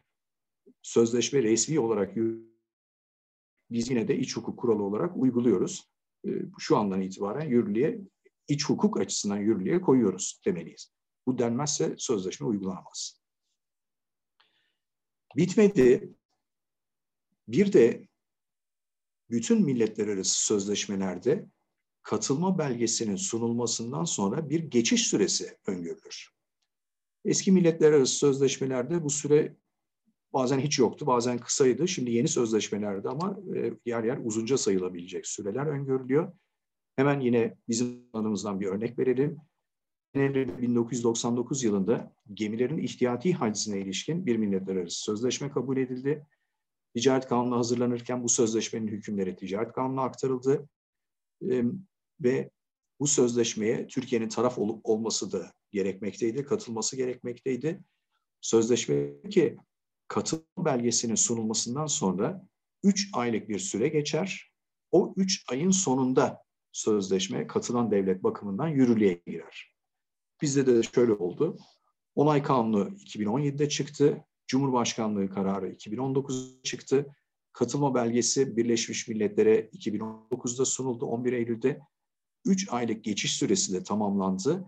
[0.82, 2.16] sözleşme resmi olarak
[3.70, 5.90] biz yine de iç hukuk kuralı olarak uyguluyoruz.
[6.26, 8.00] Ee, şu andan itibaren yürürlüğe
[8.48, 10.92] iç hukuk açısından yürürlüğe koyuyoruz demeliyiz.
[11.26, 13.20] Bu denmezse sözleşme uygulanamaz.
[15.36, 16.14] Bitmedi.
[17.48, 18.08] Bir de
[19.30, 21.46] bütün milletler arası sözleşmelerde
[22.02, 26.34] katılma belgesinin sunulmasından sonra bir geçiş süresi öngörülür.
[27.24, 29.56] Eski milletler arası sözleşmelerde bu süre
[30.32, 31.88] bazen hiç yoktu, bazen kısaydı.
[31.88, 36.32] Şimdi yeni sözleşmelerde ama e, yer yer uzunca sayılabilecek süreler öngörülüyor.
[36.96, 39.38] Hemen yine bizim alanımızdan bir örnek verelim.
[40.14, 46.26] 1999 yılında gemilerin ihtiyati hacizine ilişkin bir milletler arası sözleşme kabul edildi.
[46.94, 50.68] Ticaret Kanunu hazırlanırken bu sözleşmenin hükümleri Ticaret Kanunu'na aktarıldı.
[52.20, 52.50] Ve
[53.04, 57.80] bu sözleşmeye Türkiye'nin taraf olup olması da gerekmekteydi, katılması gerekmekteydi.
[58.40, 59.56] Sözleşme ki
[60.08, 62.46] katılım belgesinin sunulmasından sonra
[62.82, 64.52] 3 aylık bir süre geçer.
[64.90, 69.74] O 3 ayın sonunda sözleşme katılan devlet bakımından yürürlüğe girer.
[70.42, 71.58] Bizde de şöyle oldu.
[72.14, 74.24] Onay Kanunu 2017'de çıktı.
[74.46, 77.16] Cumhurbaşkanlığı kararı 2019'da çıktı.
[77.52, 81.80] Katılma belgesi Birleşmiş Milletler'e 2019'da sunuldu 11 Eylül'de.
[82.44, 84.66] 3 aylık geçiş süresi de tamamlandı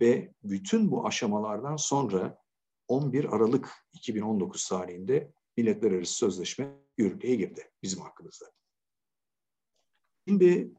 [0.00, 2.38] ve bütün bu aşamalardan sonra
[2.88, 8.46] 11 Aralık 2019 tarihinde Milletler Arası Sözleşme yürürlüğe girdi bizim hakkımızda.
[10.28, 10.72] Şimdi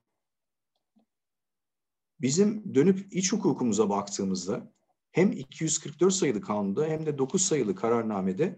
[2.21, 4.73] Bizim dönüp iç hukukumuza baktığımızda
[5.11, 8.57] hem 244 sayılı kanunda hem de 9 sayılı kararnamede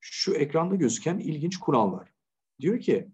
[0.00, 2.14] şu ekranda gözüken ilginç kural var.
[2.60, 3.08] Diyor ki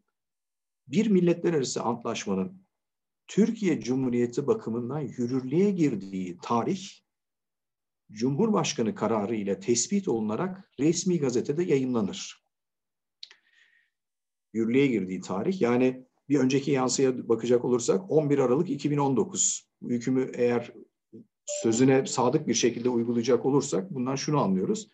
[0.86, 2.61] bir milletler arası antlaşmanın
[3.26, 6.88] Türkiye Cumhuriyeti bakımından yürürlüğe girdiği tarih
[8.12, 12.44] Cumhurbaşkanı kararı ile tespit olunarak resmi gazetede yayınlanır.
[14.52, 20.72] Yürürlüğe girdiği tarih yani bir önceki yansıya bakacak olursak 11 Aralık 2019 hükmü eğer
[21.46, 24.90] sözüne sadık bir şekilde uygulayacak olursak bundan şunu anlıyoruz.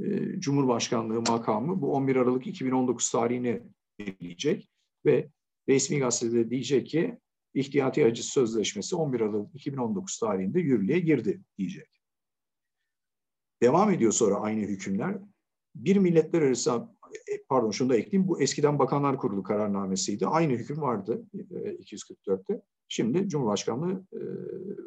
[0.00, 3.62] E, Cumhurbaşkanlığı makamı bu 11 Aralık 2019 tarihini
[3.98, 4.70] belirleyecek
[5.04, 5.30] ve
[5.68, 7.18] resmi gazetede diyecek ki
[7.54, 12.00] ihtiyati aciz sözleşmesi 11 Aralık 2019 tarihinde yürürlüğe girdi diyecek.
[13.62, 15.18] Devam ediyor sonra aynı hükümler.
[15.74, 16.88] Bir milletler arası
[17.32, 18.28] e, pardon şunu da ekleyeyim.
[18.28, 20.26] Bu eskiden Bakanlar Kurulu kararnamesiydi.
[20.26, 22.54] Aynı hüküm vardı 244'te.
[22.54, 24.20] E, Şimdi Cumhurbaşkanlığı e,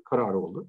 [0.06, 0.68] kararı oldu.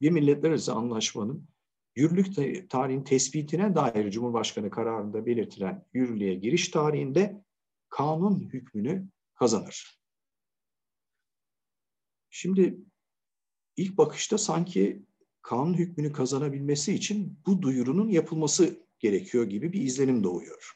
[0.00, 1.48] Bir milletler arası anlaşmanın
[1.96, 7.44] yürürlük tarihin tespitine dair Cumhurbaşkanı kararında belirtilen yürürlüğe giriş tarihinde
[7.88, 9.98] kanun hükmünü kazanır.
[12.40, 12.78] Şimdi
[13.76, 15.02] ilk bakışta sanki
[15.42, 20.72] kanun hükmünü kazanabilmesi için bu duyurunun yapılması gerekiyor gibi bir izlenim doğuyor.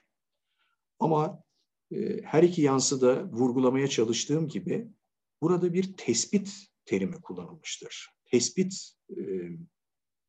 [0.99, 1.45] Ama
[1.93, 4.89] e, her iki yansı da vurgulamaya çalıştığım gibi
[5.43, 8.09] burada bir tespit terimi kullanılmıştır.
[8.25, 9.23] Tespit e,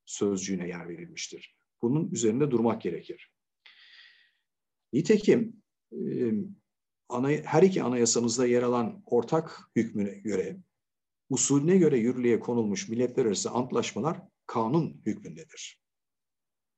[0.06, 1.56] sözcüğüne yer verilmiştir.
[1.82, 3.32] Bunun üzerinde durmak gerekir.
[4.94, 6.32] Nitekim e,
[7.10, 10.58] ana, her iki anayasamızda yer alan ortak hükmüne göre,
[11.30, 15.84] usulüne göre yürürlüğe konulmuş milletler arası antlaşmalar kanun hükmündedir.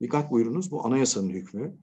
[0.02, 1.78] Dikkat buyurunuz bu anayasanın hükmü.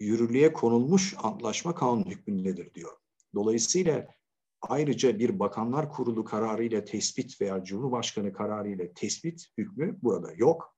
[0.00, 2.92] Yürürlüğe konulmuş antlaşma kanun hükmündedir diyor.
[3.34, 4.06] Dolayısıyla
[4.60, 10.76] ayrıca bir bakanlar kurulu kararı ile tespit veya cumhurbaşkanı kararı ile tespit hükmü burada yok.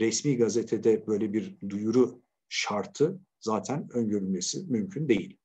[0.00, 5.38] Resmi gazetede böyle bir duyuru şartı zaten öngörülmesi mümkün değil.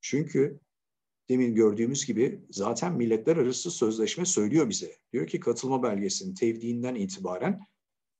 [0.00, 0.60] Çünkü
[1.28, 4.96] demin gördüğümüz gibi zaten milletler arası sözleşme söylüyor bize.
[5.12, 7.60] Diyor ki katılma belgesinin tevdiğinden itibaren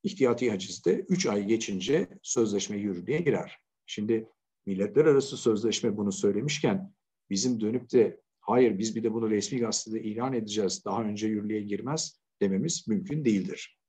[0.03, 3.59] ihtiyati hacizde 3 ay geçince sözleşme yürürlüğe girer.
[3.85, 4.29] Şimdi
[4.65, 6.93] milletler arası sözleşme bunu söylemişken
[7.29, 11.61] bizim dönüp de hayır biz bir de bunu resmi gazetede ilan edeceğiz daha önce yürürlüğe
[11.61, 13.79] girmez dememiz mümkün değildir.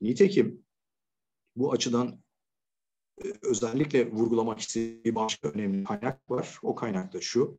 [0.00, 0.64] Nitekim
[1.56, 2.22] bu açıdan
[3.24, 6.58] e, özellikle vurgulamak istediğim başka önemli kaynak var.
[6.62, 7.58] O kaynak da şu.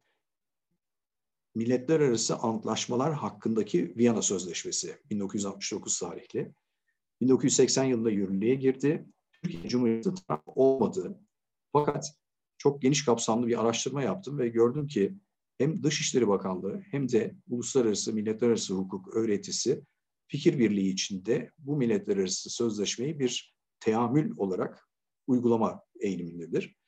[1.60, 6.54] Milletler Arası Antlaşmalar hakkındaki Viyana Sözleşmesi 1969 tarihli.
[7.22, 9.06] 1980 yılında yürürlüğe girdi.
[9.32, 11.20] Türkiye Cumhuriyeti taraf olmadı.
[11.74, 12.14] Fakat
[12.58, 15.14] çok geniş kapsamlı bir araştırma yaptım ve gördüm ki
[15.58, 19.84] hem Dışişleri Bakanlığı hem de Uluslararası Milletler Arası Hukuk Öğretisi
[20.28, 24.90] fikir birliği içinde bu milletler arası sözleşmeyi bir teamül olarak
[25.28, 26.79] uygulama eğilimindedir.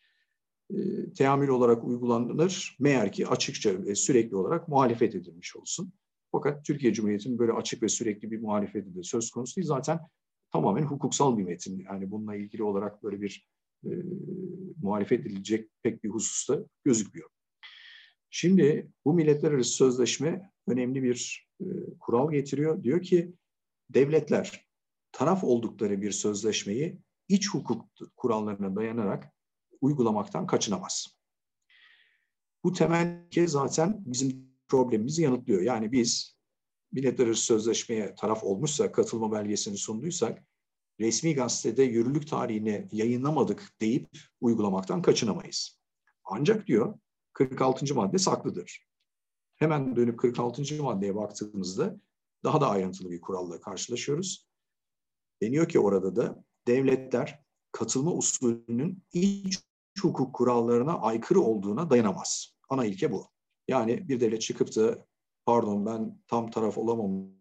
[0.78, 5.94] E, teamül olarak uygulanır, meğer ki açıkça ve sürekli olarak muhalefet edilmiş olsun.
[6.32, 9.68] Fakat Türkiye Cumhuriyeti'nin böyle açık ve sürekli bir muhalefeti de söz konusu değil.
[9.68, 10.00] Zaten
[10.52, 11.86] tamamen hukuksal bir metin.
[11.90, 13.48] Yani bununla ilgili olarak böyle bir
[13.86, 13.90] e,
[14.82, 17.30] muhalefet edilecek pek bir hususta gözükmüyor.
[18.30, 21.66] Şimdi bu milletler arası sözleşme önemli bir e,
[22.00, 22.84] kural getiriyor.
[22.84, 23.34] Diyor ki
[23.90, 24.66] devletler
[25.12, 29.34] taraf oldukları bir sözleşmeyi iç hukuk kurallarına dayanarak
[29.82, 31.08] uygulamaktan kaçınamaz.
[32.64, 35.62] Bu temel ki zaten bizim problemimizi yanıtlıyor.
[35.62, 36.38] Yani biz
[36.92, 40.44] milletler arası sözleşmeye taraf olmuşsa, katılma belgesini sunduysak,
[41.00, 44.10] resmi gazetede yürürlük tarihini yayınlamadık deyip
[44.42, 45.82] uygulamaktan kaçınamayız.
[46.24, 47.00] Ancak diyor
[47.34, 47.96] 46.
[47.96, 48.88] madde saklıdır.
[49.56, 50.84] Hemen dönüp 46.
[50.84, 52.00] maddeye baktığımızda
[52.44, 54.48] daha da ayrıntılı bir kuralla karşılaşıyoruz.
[55.42, 59.60] Deniyor ki orada da devletler katılma usulünün iç
[60.00, 62.56] hukuk kurallarına aykırı olduğuna dayanamaz.
[62.70, 63.28] Ana ilke bu.
[63.68, 65.06] Yani bir devlet çıkıp da
[65.46, 67.38] pardon ben tam taraf olamamışım,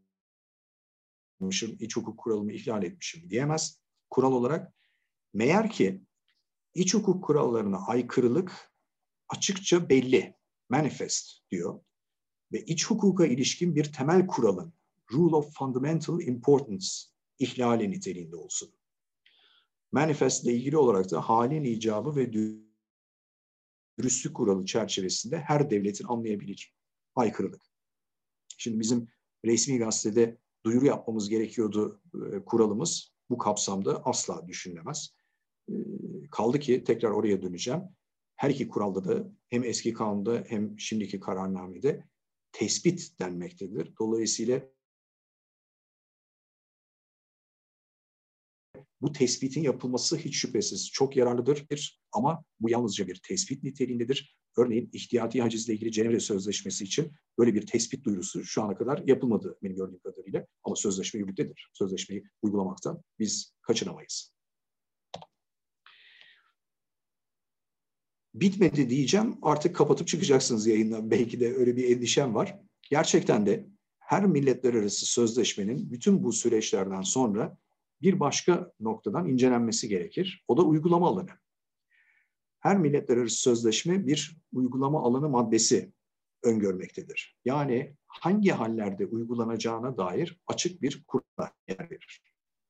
[1.80, 3.80] iç hukuk kuralımı ihlal etmişim diyemez.
[4.10, 4.74] Kural olarak
[5.34, 6.04] meğer ki
[6.74, 8.72] iç hukuk kurallarına aykırılık
[9.28, 10.36] açıkça belli,
[10.68, 11.80] manifest diyor.
[12.52, 14.72] Ve iç hukuka ilişkin bir temel kuralın,
[15.12, 16.86] rule of fundamental importance
[17.38, 18.72] ihlali niteliğinde olsun.
[19.92, 22.32] Manifest ile ilgili olarak da halin icabı ve
[23.98, 26.72] dürüstlük kuralı çerçevesinde her devletin anlayabileceği
[27.14, 27.62] aykırılık.
[28.58, 29.08] Şimdi bizim
[29.44, 33.12] resmi gazetede duyuru yapmamız gerekiyordu e, kuralımız.
[33.30, 35.14] Bu kapsamda asla düşünülemez.
[35.68, 35.74] E,
[36.30, 37.82] kaldı ki tekrar oraya döneceğim.
[38.36, 42.04] Her iki kuralda da hem eski kanunda hem şimdiki kararnamede
[42.52, 43.92] tespit denmektedir.
[43.98, 44.62] Dolayısıyla
[49.00, 51.66] Bu tespitin yapılması hiç şüphesiz çok yararlıdır
[52.12, 54.36] ama bu yalnızca bir tespit niteliğindedir.
[54.56, 59.58] Örneğin ihtiyati hacizle ilgili Cenevre Sözleşmesi için böyle bir tespit duyurusu şu ana kadar yapılmadı
[59.62, 60.46] benim gördüğüm kadarıyla.
[60.64, 61.70] Ama sözleşme yürürlüktedir.
[61.72, 64.32] Sözleşmeyi uygulamaktan biz kaçınamayız.
[68.34, 69.38] Bitmedi diyeceğim.
[69.42, 71.10] Artık kapatıp çıkacaksınız yayından.
[71.10, 72.60] Belki de öyle bir endişem var.
[72.90, 73.66] Gerçekten de
[73.98, 77.58] her milletler arası sözleşmenin bütün bu süreçlerden sonra
[78.02, 80.44] bir başka noktadan incelenmesi gerekir.
[80.48, 81.30] O da uygulama alanı.
[82.60, 85.92] Her milletler arası sözleşme bir uygulama alanı maddesi
[86.42, 87.38] öngörmektedir.
[87.44, 92.22] Yani hangi hallerde uygulanacağına dair açık bir kurala yer verir.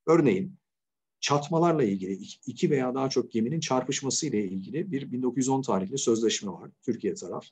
[0.06, 0.58] Örneğin
[1.20, 2.12] çatmalarla ilgili
[2.46, 7.46] iki veya daha çok geminin çarpışması ile ilgili bir 1910 tarihli sözleşme var Türkiye taraf.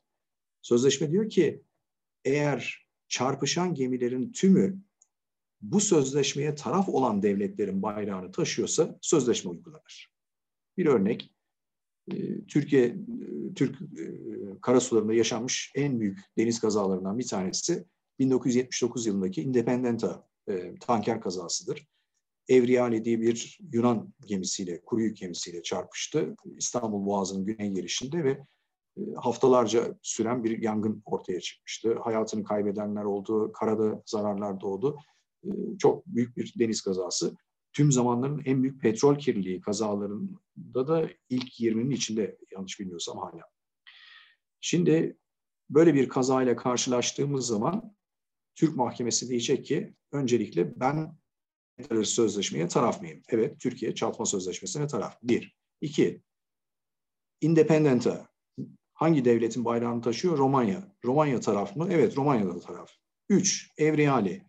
[0.62, 1.62] Sözleşme diyor ki
[2.24, 4.78] eğer çarpışan gemilerin tümü
[5.60, 10.08] bu sözleşmeye taraf olan devletlerin bayrağını taşıyorsa sözleşme uygulanır.
[10.76, 11.32] Bir örnek
[12.12, 12.96] e, Türkiye e,
[13.54, 14.04] Türk e,
[14.62, 17.84] karasularında yaşanmış en büyük deniz kazalarından bir tanesi
[18.18, 20.28] 1979 yılındaki Independenta
[20.80, 21.86] tanker kazasıdır.
[22.48, 26.36] Evriyali diye bir Yunan gemisiyle, kuru yük gemisiyle çarpıştı.
[26.56, 28.46] İstanbul Boğazı'nın güney girişinde ve
[29.16, 31.98] haftalarca süren bir yangın ortaya çıkmıştı.
[31.98, 34.96] Hayatını kaybedenler oldu, karada zararlar doğdu.
[35.78, 37.36] Çok büyük bir deniz kazası.
[37.72, 43.42] Tüm zamanların en büyük petrol kirliliği kazalarında da ilk 20'nin içinde yanlış bilmiyorsam hala.
[44.60, 45.18] Şimdi
[45.70, 47.96] böyle bir kazayla karşılaştığımız zaman
[48.54, 51.18] Türk mahkemesi diyecek ki öncelikle ben
[52.02, 53.22] sözleşmeye taraf mıyım?
[53.28, 55.18] Evet, Türkiye çatma sözleşmesine taraf.
[55.22, 55.56] Bir.
[55.80, 56.22] İki,
[57.40, 58.28] Independent'a
[58.92, 60.38] hangi devletin bayrağını taşıyor?
[60.38, 60.96] Romanya.
[61.04, 61.88] Romanya taraf mı?
[61.90, 62.90] Evet, Romanya'da taraf.
[63.28, 64.47] Üç, Evriyali.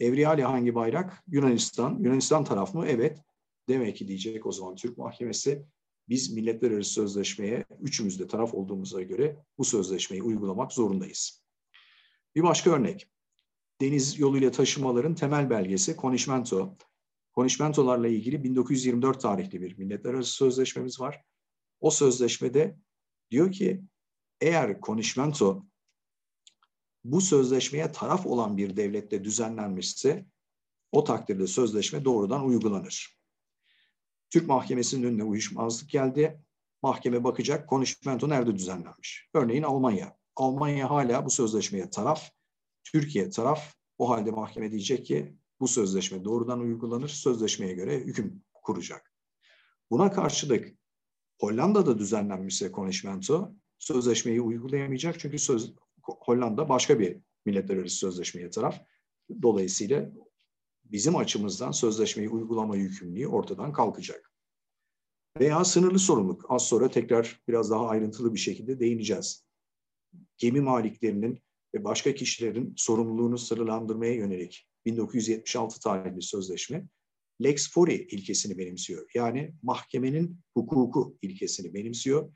[0.00, 1.24] Evriyali hangi bayrak?
[1.28, 1.98] Yunanistan.
[1.98, 2.86] Yunanistan taraf mı?
[2.88, 3.22] Evet.
[3.68, 5.66] Demek ki diyecek o zaman Türk mahkemesi
[6.08, 11.42] biz milletler arası sözleşmeye üçümüz de taraf olduğumuza göre bu sözleşmeyi uygulamak zorundayız.
[12.34, 13.10] Bir başka örnek
[13.80, 16.76] deniz yoluyla taşımaların temel belgesi Konişmento.
[17.32, 21.24] Konişmentolarla ilgili 1924 tarihli bir milletler arası sözleşmemiz var.
[21.80, 22.76] O sözleşmede
[23.30, 23.82] diyor ki
[24.40, 25.66] eğer Konişmento
[27.04, 30.26] bu sözleşmeye taraf olan bir devlette düzenlenmişse
[30.92, 33.18] o takdirde sözleşme doğrudan uygulanır.
[34.30, 36.42] Türk mahkemesinin önüne uyuşmazlık geldi.
[36.82, 39.28] Mahkeme bakacak konuşmento nerede düzenlenmiş?
[39.34, 40.16] Örneğin Almanya.
[40.36, 42.30] Almanya hala bu sözleşmeye taraf.
[42.84, 49.12] Türkiye taraf o halde mahkeme diyecek ki bu sözleşme doğrudan uygulanır, sözleşmeye göre hüküm kuracak.
[49.90, 50.78] Buna karşılık
[51.40, 55.72] Hollanda'da düzenlenmişse konuşmento sözleşmeyi uygulayamayacak çünkü söz,
[56.08, 57.16] Hollanda başka bir
[57.46, 58.80] milletler arası sözleşmeye taraf.
[59.42, 60.10] Dolayısıyla
[60.84, 64.32] bizim açımızdan sözleşmeyi uygulama yükümlülüğü ortadan kalkacak.
[65.40, 66.46] Veya sınırlı sorumluluk.
[66.48, 69.44] Az sonra tekrar biraz daha ayrıntılı bir şekilde değineceğiz.
[70.38, 71.42] Gemi maliklerinin
[71.74, 76.88] ve başka kişilerin sorumluluğunu sınırlandırmaya yönelik 1976 tarihli sözleşme
[77.42, 79.10] Lex Fori ilkesini benimsiyor.
[79.14, 82.32] Yani mahkemenin hukuku ilkesini benimsiyor.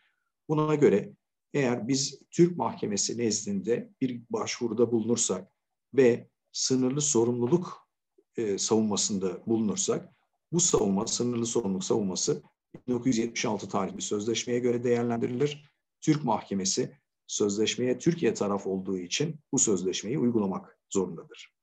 [0.49, 1.13] Buna göre
[1.55, 5.53] eğer biz Türk Mahkemesi nezdinde bir başvuruda bulunursak
[5.95, 7.89] ve sınırlı sorumluluk
[8.37, 10.13] e, savunmasında bulunursak
[10.53, 12.43] bu savunma, sınırlı sorumluluk savunması
[12.89, 15.73] 1976 tarihli sözleşmeye göre değerlendirilir.
[16.01, 21.55] Türk Mahkemesi sözleşmeye Türkiye taraf olduğu için bu sözleşmeyi uygulamak zorundadır.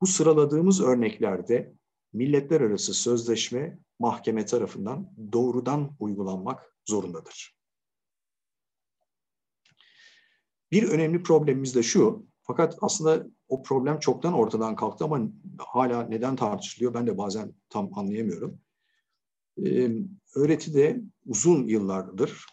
[0.00, 1.74] Bu sıraladığımız örneklerde
[2.12, 7.57] milletler arası sözleşme mahkeme tarafından doğrudan uygulanmak zorundadır.
[10.72, 15.20] Bir önemli problemimiz de şu, fakat aslında o problem çoktan ortadan kalktı ama
[15.58, 18.60] hala neden tartışılıyor ben de bazen tam anlayamıyorum.
[19.64, 19.90] Ee,
[20.34, 22.46] öğretide uzun yıllardır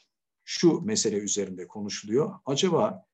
[0.43, 2.33] şu mesele üzerinde konuşuluyor.
[2.45, 3.05] Acaba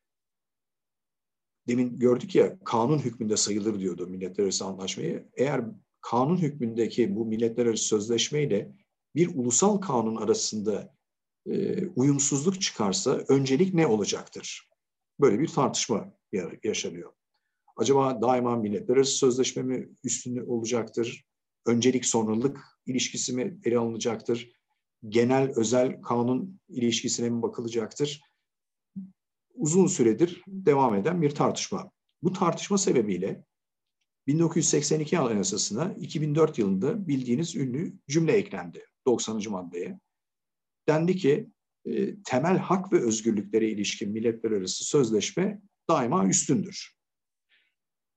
[1.68, 5.30] demin gördük ya kanun hükmünde sayılır diyordu milletler arası anlaşmayı.
[5.34, 5.66] Eğer
[6.02, 8.72] kanun hükmündeki bu milletler arası sözleşmeyle
[9.16, 10.94] bir ulusal kanun arasında
[11.46, 14.71] e, uyumsuzluk çıkarsa öncelik ne olacaktır?
[15.22, 16.14] Böyle bir tartışma
[16.64, 17.14] yaşanıyor.
[17.78, 21.26] Acaba daima milletler arası sözleşme mi üstünlüğü olacaktır?
[21.66, 24.52] Öncelik sonralık ilişkisi mi ele alınacaktır?
[25.10, 28.22] Genel özel kanun ilişkisine mi bakılacaktır?
[29.54, 31.92] Uzun süredir devam eden bir tartışma.
[32.24, 33.46] Bu tartışma sebebiyle
[34.28, 39.42] 1982 Anayasası'na 2004 yılında bildiğiniz ünlü cümle eklendi 90.
[39.50, 40.00] maddeye.
[40.88, 41.50] Dendi ki
[41.86, 46.96] e, temel hak ve özgürlüklere ilişkin milletler arası sözleşme daima üstündür.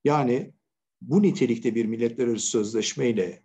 [0.05, 0.55] Yani
[1.01, 3.45] bu nitelikte bir milletler arası sözleşme ile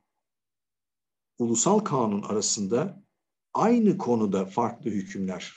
[1.38, 3.04] ulusal kanun arasında
[3.54, 5.54] aynı konuda farklı hükümler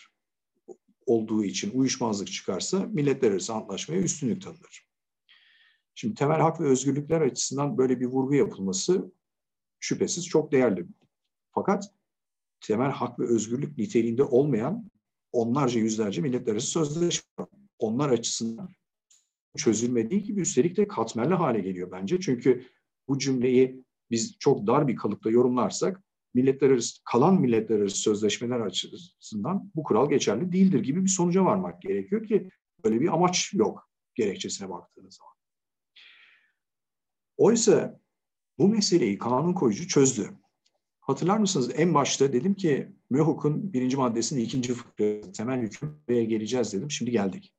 [1.07, 4.89] olduğu için uyuşmazlık çıkarsa milletler arası antlaşmaya üstünlük tanınır.
[5.95, 9.13] Şimdi temel hak ve özgürlükler açısından böyle bir vurgu yapılması
[9.81, 10.87] şüphesiz çok değerli.
[11.53, 11.95] Fakat
[12.63, 14.91] temel hak ve özgürlük niteliğinde olmayan
[15.33, 17.47] onlarca yüzlerce milletler arası sözleşme
[17.79, 18.69] Onlar açısından
[19.57, 22.21] çözülmediği gibi üstelik de katmerli hale geliyor bence.
[22.21, 22.67] Çünkü
[23.09, 26.03] bu cümleyi biz çok dar bir kalıpta yorumlarsak
[26.35, 32.51] milletler kalan milletler sözleşmeler açısından bu kural geçerli değildir gibi bir sonuca varmak gerekiyor ki
[32.85, 35.33] böyle bir amaç yok gerekçesine baktığınız zaman.
[37.37, 38.01] Oysa
[38.59, 40.31] bu meseleyi kanun koyucu çözdü.
[41.03, 46.91] Hatırlar mısınız en başta dedim ki MÖHUK'un birinci maddesinin ikinci fıkrası temel hükümlere geleceğiz dedim.
[46.91, 47.55] Şimdi geldik.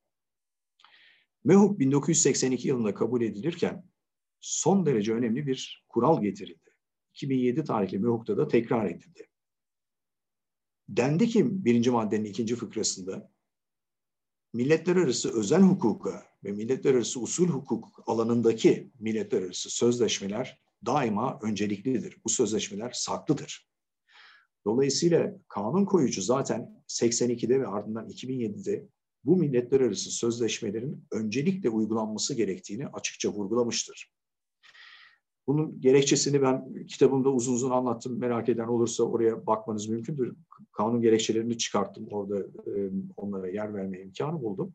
[1.44, 3.84] MÖHUK 1982 yılında kabul edilirken
[4.40, 6.70] son derece önemli bir kural getirildi.
[7.14, 9.28] 2007 tarihli MÖHUK'ta da tekrar edildi.
[10.88, 13.30] Dendi ki birinci maddenin ikinci fıkrasında
[14.52, 22.16] milletler arası özel hukuka ve milletler arası usul hukuk alanındaki milletler arası sözleşmeler daima önceliklidir.
[22.24, 23.68] Bu sözleşmeler saklıdır.
[24.64, 28.88] Dolayısıyla kanun koyucu zaten 82'de ve ardından 2007'de
[29.24, 34.14] bu milletler arası sözleşmelerin öncelikle uygulanması gerektiğini açıkça vurgulamıştır.
[35.46, 38.18] Bunun gerekçesini ben kitabımda uzun uzun anlattım.
[38.18, 40.36] Merak eden olursa oraya bakmanız mümkündür.
[40.72, 42.06] Kanun gerekçelerini çıkarttım.
[42.10, 42.46] Orada
[43.16, 44.74] onlara yer verme imkanı buldum.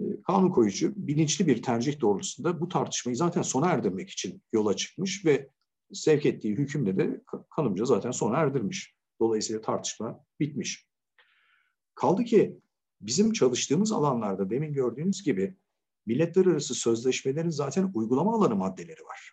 [0.00, 5.24] E, kanun koyucu bilinçli bir tercih doğrultusunda bu tartışmayı zaten sona erdirmek için yola çıkmış
[5.24, 5.50] ve
[5.92, 7.22] sevk ettiği hükümle de
[7.56, 8.94] kanımca zaten sona erdirmiş.
[9.20, 10.86] Dolayısıyla tartışma bitmiş.
[11.94, 12.60] Kaldı ki
[13.00, 15.56] bizim çalıştığımız alanlarda demin gördüğünüz gibi
[16.06, 19.32] milletler arası sözleşmelerin zaten uygulama alanı maddeleri var.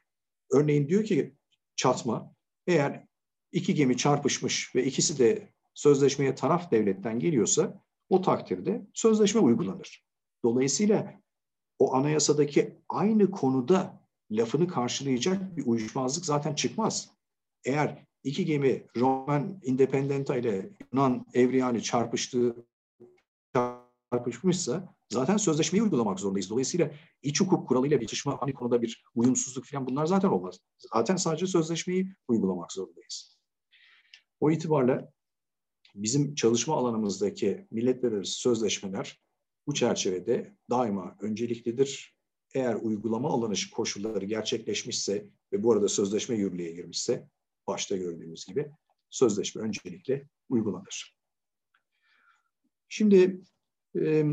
[0.52, 1.36] Örneğin diyor ki
[1.76, 2.36] çatma
[2.68, 3.06] eğer
[3.52, 10.07] iki gemi çarpışmış ve ikisi de sözleşmeye taraf devletten geliyorsa o takdirde sözleşme uygulanır.
[10.48, 11.22] Dolayısıyla
[11.80, 17.10] o anayasadaki aynı konuda lafını karşılayacak bir uyuşmazlık zaten çıkmaz.
[17.66, 22.56] Eğer iki gemi Roman Independenta ile Yunan Evriyani çarpıştığı
[23.54, 26.50] çarpışmışsa zaten sözleşmeyi uygulamak zorundayız.
[26.50, 26.92] Dolayısıyla
[27.22, 30.60] iç hukuk kuralıyla bir çatışma, aynı konuda bir uyumsuzluk falan bunlar zaten olmaz.
[30.94, 33.38] Zaten sadece sözleşmeyi uygulamak zorundayız.
[34.40, 35.12] O itibarla
[35.96, 39.27] bizim çalışma alanımızdaki milletler arası sözleşmeler
[39.68, 42.18] bu çerçevede daima önceliklidir.
[42.54, 47.30] Eğer uygulama alanı koşulları gerçekleşmişse ve bu arada sözleşme yürürlüğe girmişse
[47.68, 48.72] başta gördüğümüz gibi
[49.10, 51.18] sözleşme öncelikle uygulanır.
[52.90, 53.42] Şimdi
[53.96, 54.26] e,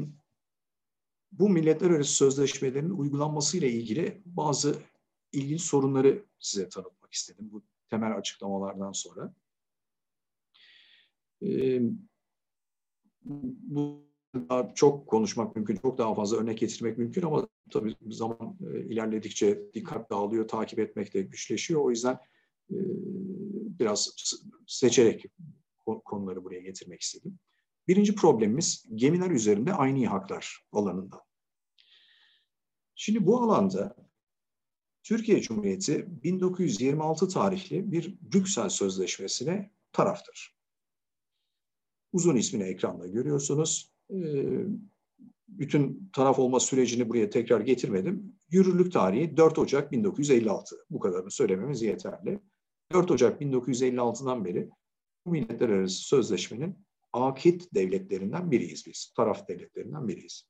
[1.33, 4.83] bu milletler arası sözleşmelerin uygulanması ile ilgili bazı
[5.33, 9.35] ilginç sorunları size tanıtmak istedim bu temel açıklamalardan sonra.
[11.43, 11.81] E,
[13.23, 18.81] bu daha çok konuşmak mümkün, çok daha fazla örnek getirmek mümkün ama tabii zaman e,
[18.81, 21.81] ilerledikçe dikkat dağılıyor, takip etmek de güçleşiyor.
[21.81, 22.15] O yüzden
[22.71, 22.79] e,
[23.79, 24.11] biraz
[24.67, 25.25] seçerek
[26.05, 27.39] konuları buraya getirmek istedim.
[27.89, 31.25] Birinci problemimiz gemiler üzerinde aynı haklar alanında.
[32.95, 33.97] Şimdi bu alanda
[35.03, 40.55] Türkiye Cumhuriyeti 1926 tarihli bir Brüksel Sözleşmesi'ne taraftır.
[42.13, 43.94] Uzun ismini ekranda görüyorsunuz.
[44.11, 44.65] Ee,
[45.49, 48.37] bütün taraf olma sürecini buraya tekrar getirmedim.
[48.51, 50.77] Yürürlük tarihi 4 Ocak 1956.
[50.91, 52.41] Bu kadarını söylememiz yeterli.
[52.93, 54.71] 4 Ocak 1956'dan beri
[55.27, 59.13] bu milletler arası sözleşmenin akit devletlerinden biriyiz biz.
[59.17, 60.49] Taraf devletlerinden biriyiz.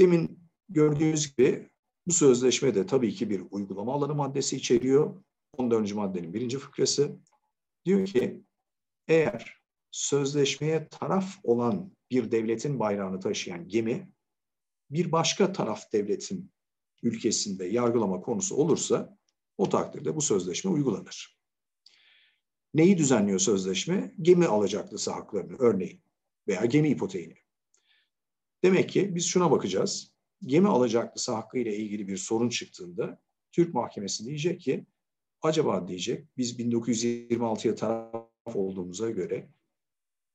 [0.00, 1.70] Demin gördüğünüz gibi
[2.06, 5.24] bu sözleşme de tabii ki bir uygulama alanı maddesi içeriyor.
[5.56, 5.94] 14.
[5.94, 7.18] maddenin birinci fıkrası.
[7.84, 8.42] Diyor ki
[9.08, 9.61] eğer
[9.92, 14.12] sözleşmeye taraf olan bir devletin bayrağını taşıyan gemi
[14.90, 16.52] bir başka taraf devletin
[17.02, 19.18] ülkesinde yargılama konusu olursa
[19.58, 21.38] o takdirde bu sözleşme uygulanır.
[22.74, 24.14] Neyi düzenliyor sözleşme?
[24.22, 26.02] Gemi alacaklısı haklarını örneğin
[26.48, 27.34] veya gemi ipoteğini.
[28.64, 30.12] Demek ki biz şuna bakacağız.
[30.42, 33.22] Gemi alacaklısı hakkı ile ilgili bir sorun çıktığında
[33.52, 34.86] Türk mahkemesi diyecek ki
[35.42, 39.50] acaba diyecek biz 1926'ya taraf olduğumuza göre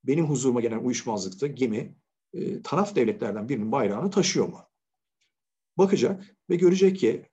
[0.04, 1.96] benim huzuruma gelen uyuşmazlıkta gemi
[2.34, 4.60] e, taraf devletlerden birinin bayrağını taşıyor mu?
[5.78, 7.26] Bakacak ve görecek ki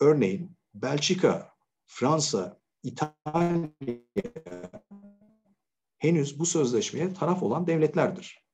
[0.00, 1.52] örneğin Belçika,
[1.86, 3.70] Fransa, İtalya
[5.98, 8.44] henüz bu sözleşmeye taraf olan devletlerdir.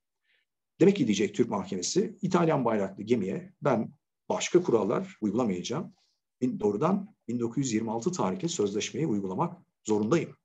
[0.80, 3.92] Demek ki diyecek Türk mahkemesi İtalyan bayraklı gemiye ben
[4.28, 5.94] başka kurallar uygulamayacağım.
[6.42, 10.36] Doğrudan 1926 tarihli sözleşmeyi uygulamak zorundayım.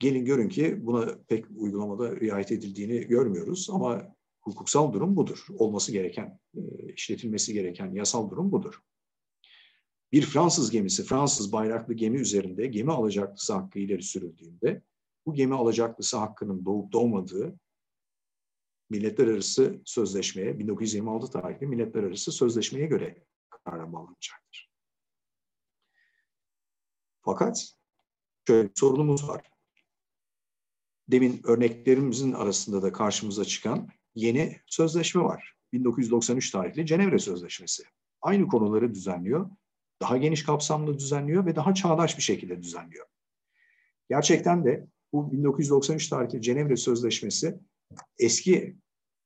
[0.00, 5.46] Gelin görün ki buna pek uygulamada riayet edildiğini görmüyoruz ama hukuksal durum budur.
[5.58, 8.80] Olması gereken, e, işletilmesi gereken yasal durum budur.
[10.12, 14.82] Bir Fransız gemisi, Fransız bayraklı gemi üzerinde gemi alacaklısı hakkı ileri sürüldüğünde
[15.26, 17.58] bu gemi alacaklısı hakkının doğup doğmadığı
[18.90, 23.24] Milletler Arası Sözleşmeye, 1926 tarihli Milletler Arası Sözleşmeye göre
[23.64, 24.70] karara bağlanacaktır.
[27.22, 27.74] Fakat
[28.46, 29.59] şöyle bir sorunumuz var.
[31.10, 35.54] Demin örneklerimizin arasında da karşımıza çıkan yeni sözleşme var.
[35.72, 37.82] 1993 tarihli Cenevre Sözleşmesi.
[38.20, 39.50] Aynı konuları düzenliyor,
[40.00, 43.06] daha geniş kapsamlı düzenliyor ve daha çağdaş bir şekilde düzenliyor.
[44.08, 47.58] Gerçekten de bu 1993 tarihli Cenevre Sözleşmesi
[48.18, 48.76] eski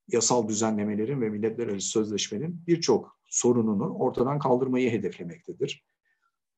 [0.09, 5.85] yasal düzenlemelerin ve milletler arası sözleşmenin birçok sorununu ortadan kaldırmayı hedeflemektedir.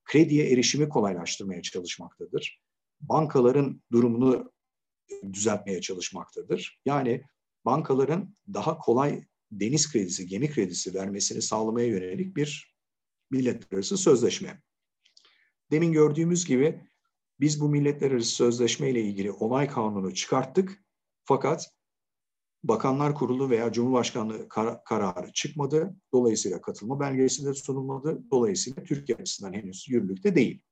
[0.05, 2.63] Krediye erişimi kolaylaştırmaya çalışmaktadır.
[3.01, 4.53] Bankaların durumunu
[5.33, 6.81] düzeltmeye çalışmaktadır.
[6.85, 7.23] Yani
[7.65, 12.77] bankaların daha kolay deniz kredisi, gemi kredisi vermesini sağlamaya yönelik bir
[13.31, 14.63] milletler arası sözleşme.
[15.71, 16.81] Demin gördüğümüz gibi
[17.41, 20.85] biz bu milletler arası sözleşme ile ilgili onay kanunu çıkarttık.
[21.25, 21.77] Fakat
[22.65, 25.97] Bakanlar Kurulu veya Cumhurbaşkanlığı kar kararı çıkmadı.
[26.13, 28.23] Dolayısıyla katılma belgesi de sunulmadı.
[28.31, 30.63] Dolayısıyla Türkiye açısından henüz yürürlükte değil.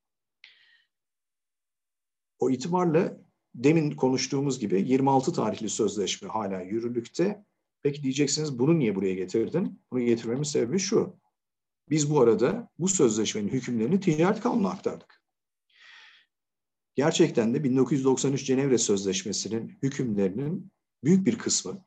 [2.39, 3.17] O itibarla
[3.55, 7.45] demin konuştuğumuz gibi 26 tarihli sözleşme hala yürürlükte.
[7.83, 9.81] Peki diyeceksiniz bunu niye buraya getirdin?
[9.93, 11.17] Bunu getirmemin sebebi şu.
[11.91, 15.23] Biz bu arada bu sözleşmenin hükümlerini ticaret kanununa aktardık.
[16.95, 20.73] Gerçekten de 1993 Cenevre Sözleşmesi'nin hükümlerinin
[21.05, 21.85] büyük bir kısmı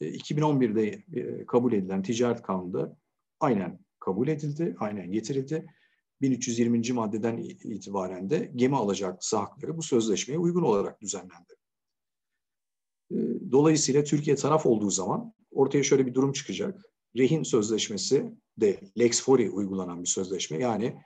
[0.00, 2.96] 2011'de e, e, kabul edilen ticaret kanununda
[3.40, 5.66] aynen kabul edildi, aynen getirildi.
[6.22, 6.92] 1320.
[6.92, 11.54] maddeden itibaren de gemi alacaklısı hakları bu sözleşmeye uygun olarak düzenlendi.
[13.10, 13.16] E,
[13.50, 16.82] dolayısıyla Türkiye taraf olduğu zaman ortaya şöyle bir durum çıkacak.
[17.16, 20.58] Rehin sözleşmesi de Lex Fori uygulanan bir sözleşme.
[20.58, 20.96] Yani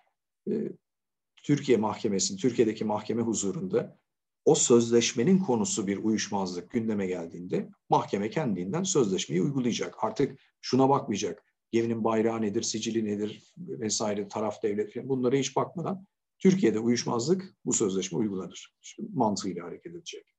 [1.42, 3.98] Türkiye mahkemesinin, Türkiye'deki mahkeme huzurunda
[4.44, 10.04] o sözleşmenin konusu bir uyuşmazlık gündeme geldiğinde mahkeme kendinden sözleşmeyi uygulayacak.
[10.04, 11.45] Artık şuna bakmayacak.
[11.72, 16.06] Geminin bayrağı nedir, sicili nedir vesaire, taraf devlet bunlara hiç bakmadan
[16.38, 18.74] Türkiye'de uyuşmazlık bu sözleşme uygulanır.
[19.12, 20.36] Mantığıyla hareket edecek.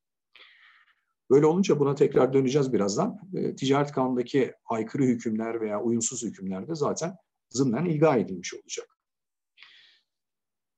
[1.30, 3.20] Böyle olunca buna tekrar döneceğiz birazdan.
[3.36, 7.16] E, ticaret kanundaki aykırı hükümler veya uyumsuz hükümler de zaten
[7.50, 8.98] zımnen ilga edilmiş olacak.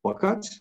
[0.03, 0.59] Fakat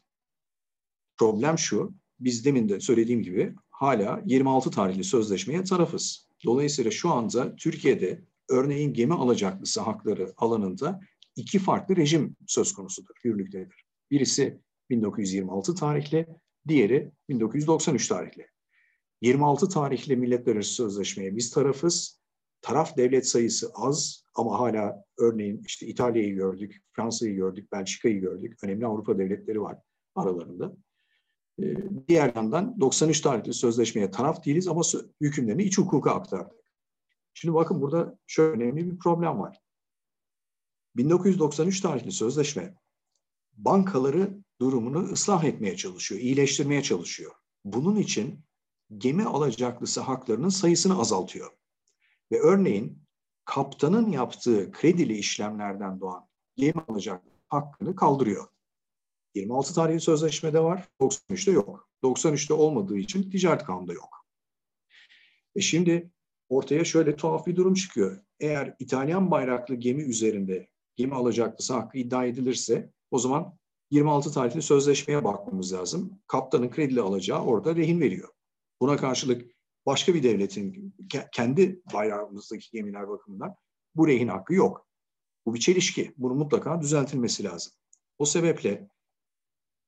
[1.18, 6.28] problem şu, biz demin de söylediğim gibi hala 26 tarihli sözleşmeye tarafız.
[6.44, 11.00] Dolayısıyla şu anda Türkiye'de örneğin gemi alacaklısı hakları alanında
[11.36, 13.84] iki farklı rejim söz konusudur, yürürlüktedir.
[14.10, 16.26] Birisi 1926 tarihli,
[16.68, 18.46] diğeri 1993 tarihli.
[19.22, 22.18] 26 tarihli Milletler Arası Sözleşmeye biz tarafız.
[22.62, 28.58] Taraf devlet sayısı az ama hala örneğin işte İtalya'yı gördük, Fransa'yı gördük, Belçika'yı gördük.
[28.64, 29.78] Önemli Avrupa devletleri var
[30.14, 30.76] aralarında.
[31.62, 31.76] Ee,
[32.08, 34.82] diğer yandan 93 tarihli sözleşmeye taraf değiliz ama
[35.20, 36.57] hükümlerini iç hukuka aktardık.
[37.40, 39.60] Şimdi bakın burada şöyle önemli bir problem var.
[40.96, 42.74] 1993 tarihli sözleşme
[43.52, 47.32] bankaları durumunu ıslah etmeye çalışıyor, iyileştirmeye çalışıyor.
[47.64, 48.44] Bunun için
[48.98, 51.50] gemi alacaklısı haklarının sayısını azaltıyor.
[52.32, 53.02] Ve örneğin
[53.44, 58.48] kaptanın yaptığı kredili işlemlerden doğan gemi alacak hakkını kaldırıyor.
[59.34, 61.88] 26 tarihli sözleşmede var, 93'te yok.
[62.02, 64.26] 93'te olmadığı için ticaret kanunda yok.
[65.56, 66.10] E şimdi
[66.48, 68.20] ortaya şöyle tuhaf bir durum çıkıyor.
[68.40, 73.58] Eğer İtalyan bayraklı gemi üzerinde gemi alacaklısı hakkı iddia edilirse o zaman
[73.90, 76.20] 26 tarihli sözleşmeye bakmamız lazım.
[76.26, 78.28] Kaptanın kredili alacağı orada rehin veriyor.
[78.80, 79.50] Buna karşılık
[79.86, 80.94] başka bir devletin
[81.32, 83.54] kendi bayrağımızdaki gemiler bakımından
[83.94, 84.86] bu rehin hakkı yok.
[85.46, 86.14] Bu bir çelişki.
[86.16, 87.72] Bunu mutlaka düzeltilmesi lazım.
[88.18, 88.88] O sebeple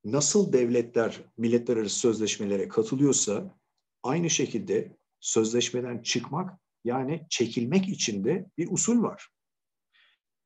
[0.05, 3.59] nasıl devletler milletler arası sözleşmelere katılıyorsa
[4.03, 9.29] aynı şekilde sözleşmeden çıkmak yani çekilmek için de bir usul var.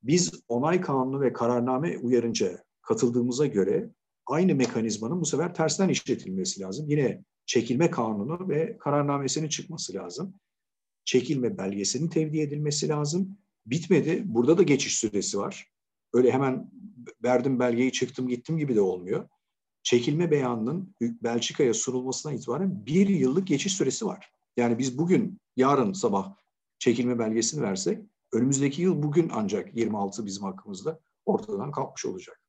[0.03, 3.89] Biz onay kanunu ve kararname uyarınca katıldığımıza göre
[4.25, 6.89] aynı mekanizmanın bu sefer tersten işletilmesi lazım.
[6.89, 10.33] Yine çekilme kanunu ve kararnamesinin çıkması lazım.
[11.05, 13.37] Çekilme belgesinin tevdi edilmesi lazım.
[13.65, 14.23] Bitmedi.
[14.25, 15.71] Burada da geçiş süresi var.
[16.13, 16.71] Öyle hemen
[17.23, 19.29] verdim belgeyi çıktım gittim gibi de olmuyor
[19.85, 24.34] çekilme beyanının Belçika'ya sunulmasına itibaren bir yıllık geçiş süresi var.
[24.57, 26.35] Yani biz bugün, yarın sabah
[26.79, 28.03] çekilme belgesini versek,
[28.33, 32.41] önümüzdeki yıl bugün ancak 26 bizim hakkımızda ortadan kalkmış olacak.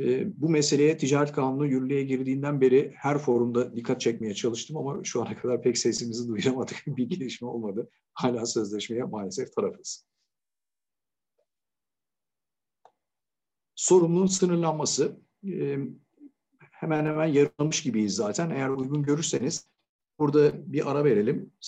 [0.00, 5.22] Ee, bu meseleye ticaret kanunu yürürlüğe girdiğinden beri her forumda dikkat çekmeye çalıştım ama şu
[5.22, 6.82] ana kadar pek sesimizi duyuramadık.
[6.86, 7.90] bir gelişme olmadı.
[8.12, 10.06] Hala sözleşmeye maalesef tarafız.
[13.74, 15.20] Sorumluluğun sınırlanması
[16.58, 18.50] hemen hemen yarılamış gibiyiz zaten.
[18.50, 19.70] Eğer uygun görürseniz
[20.20, 21.52] Burada bir ara verelim.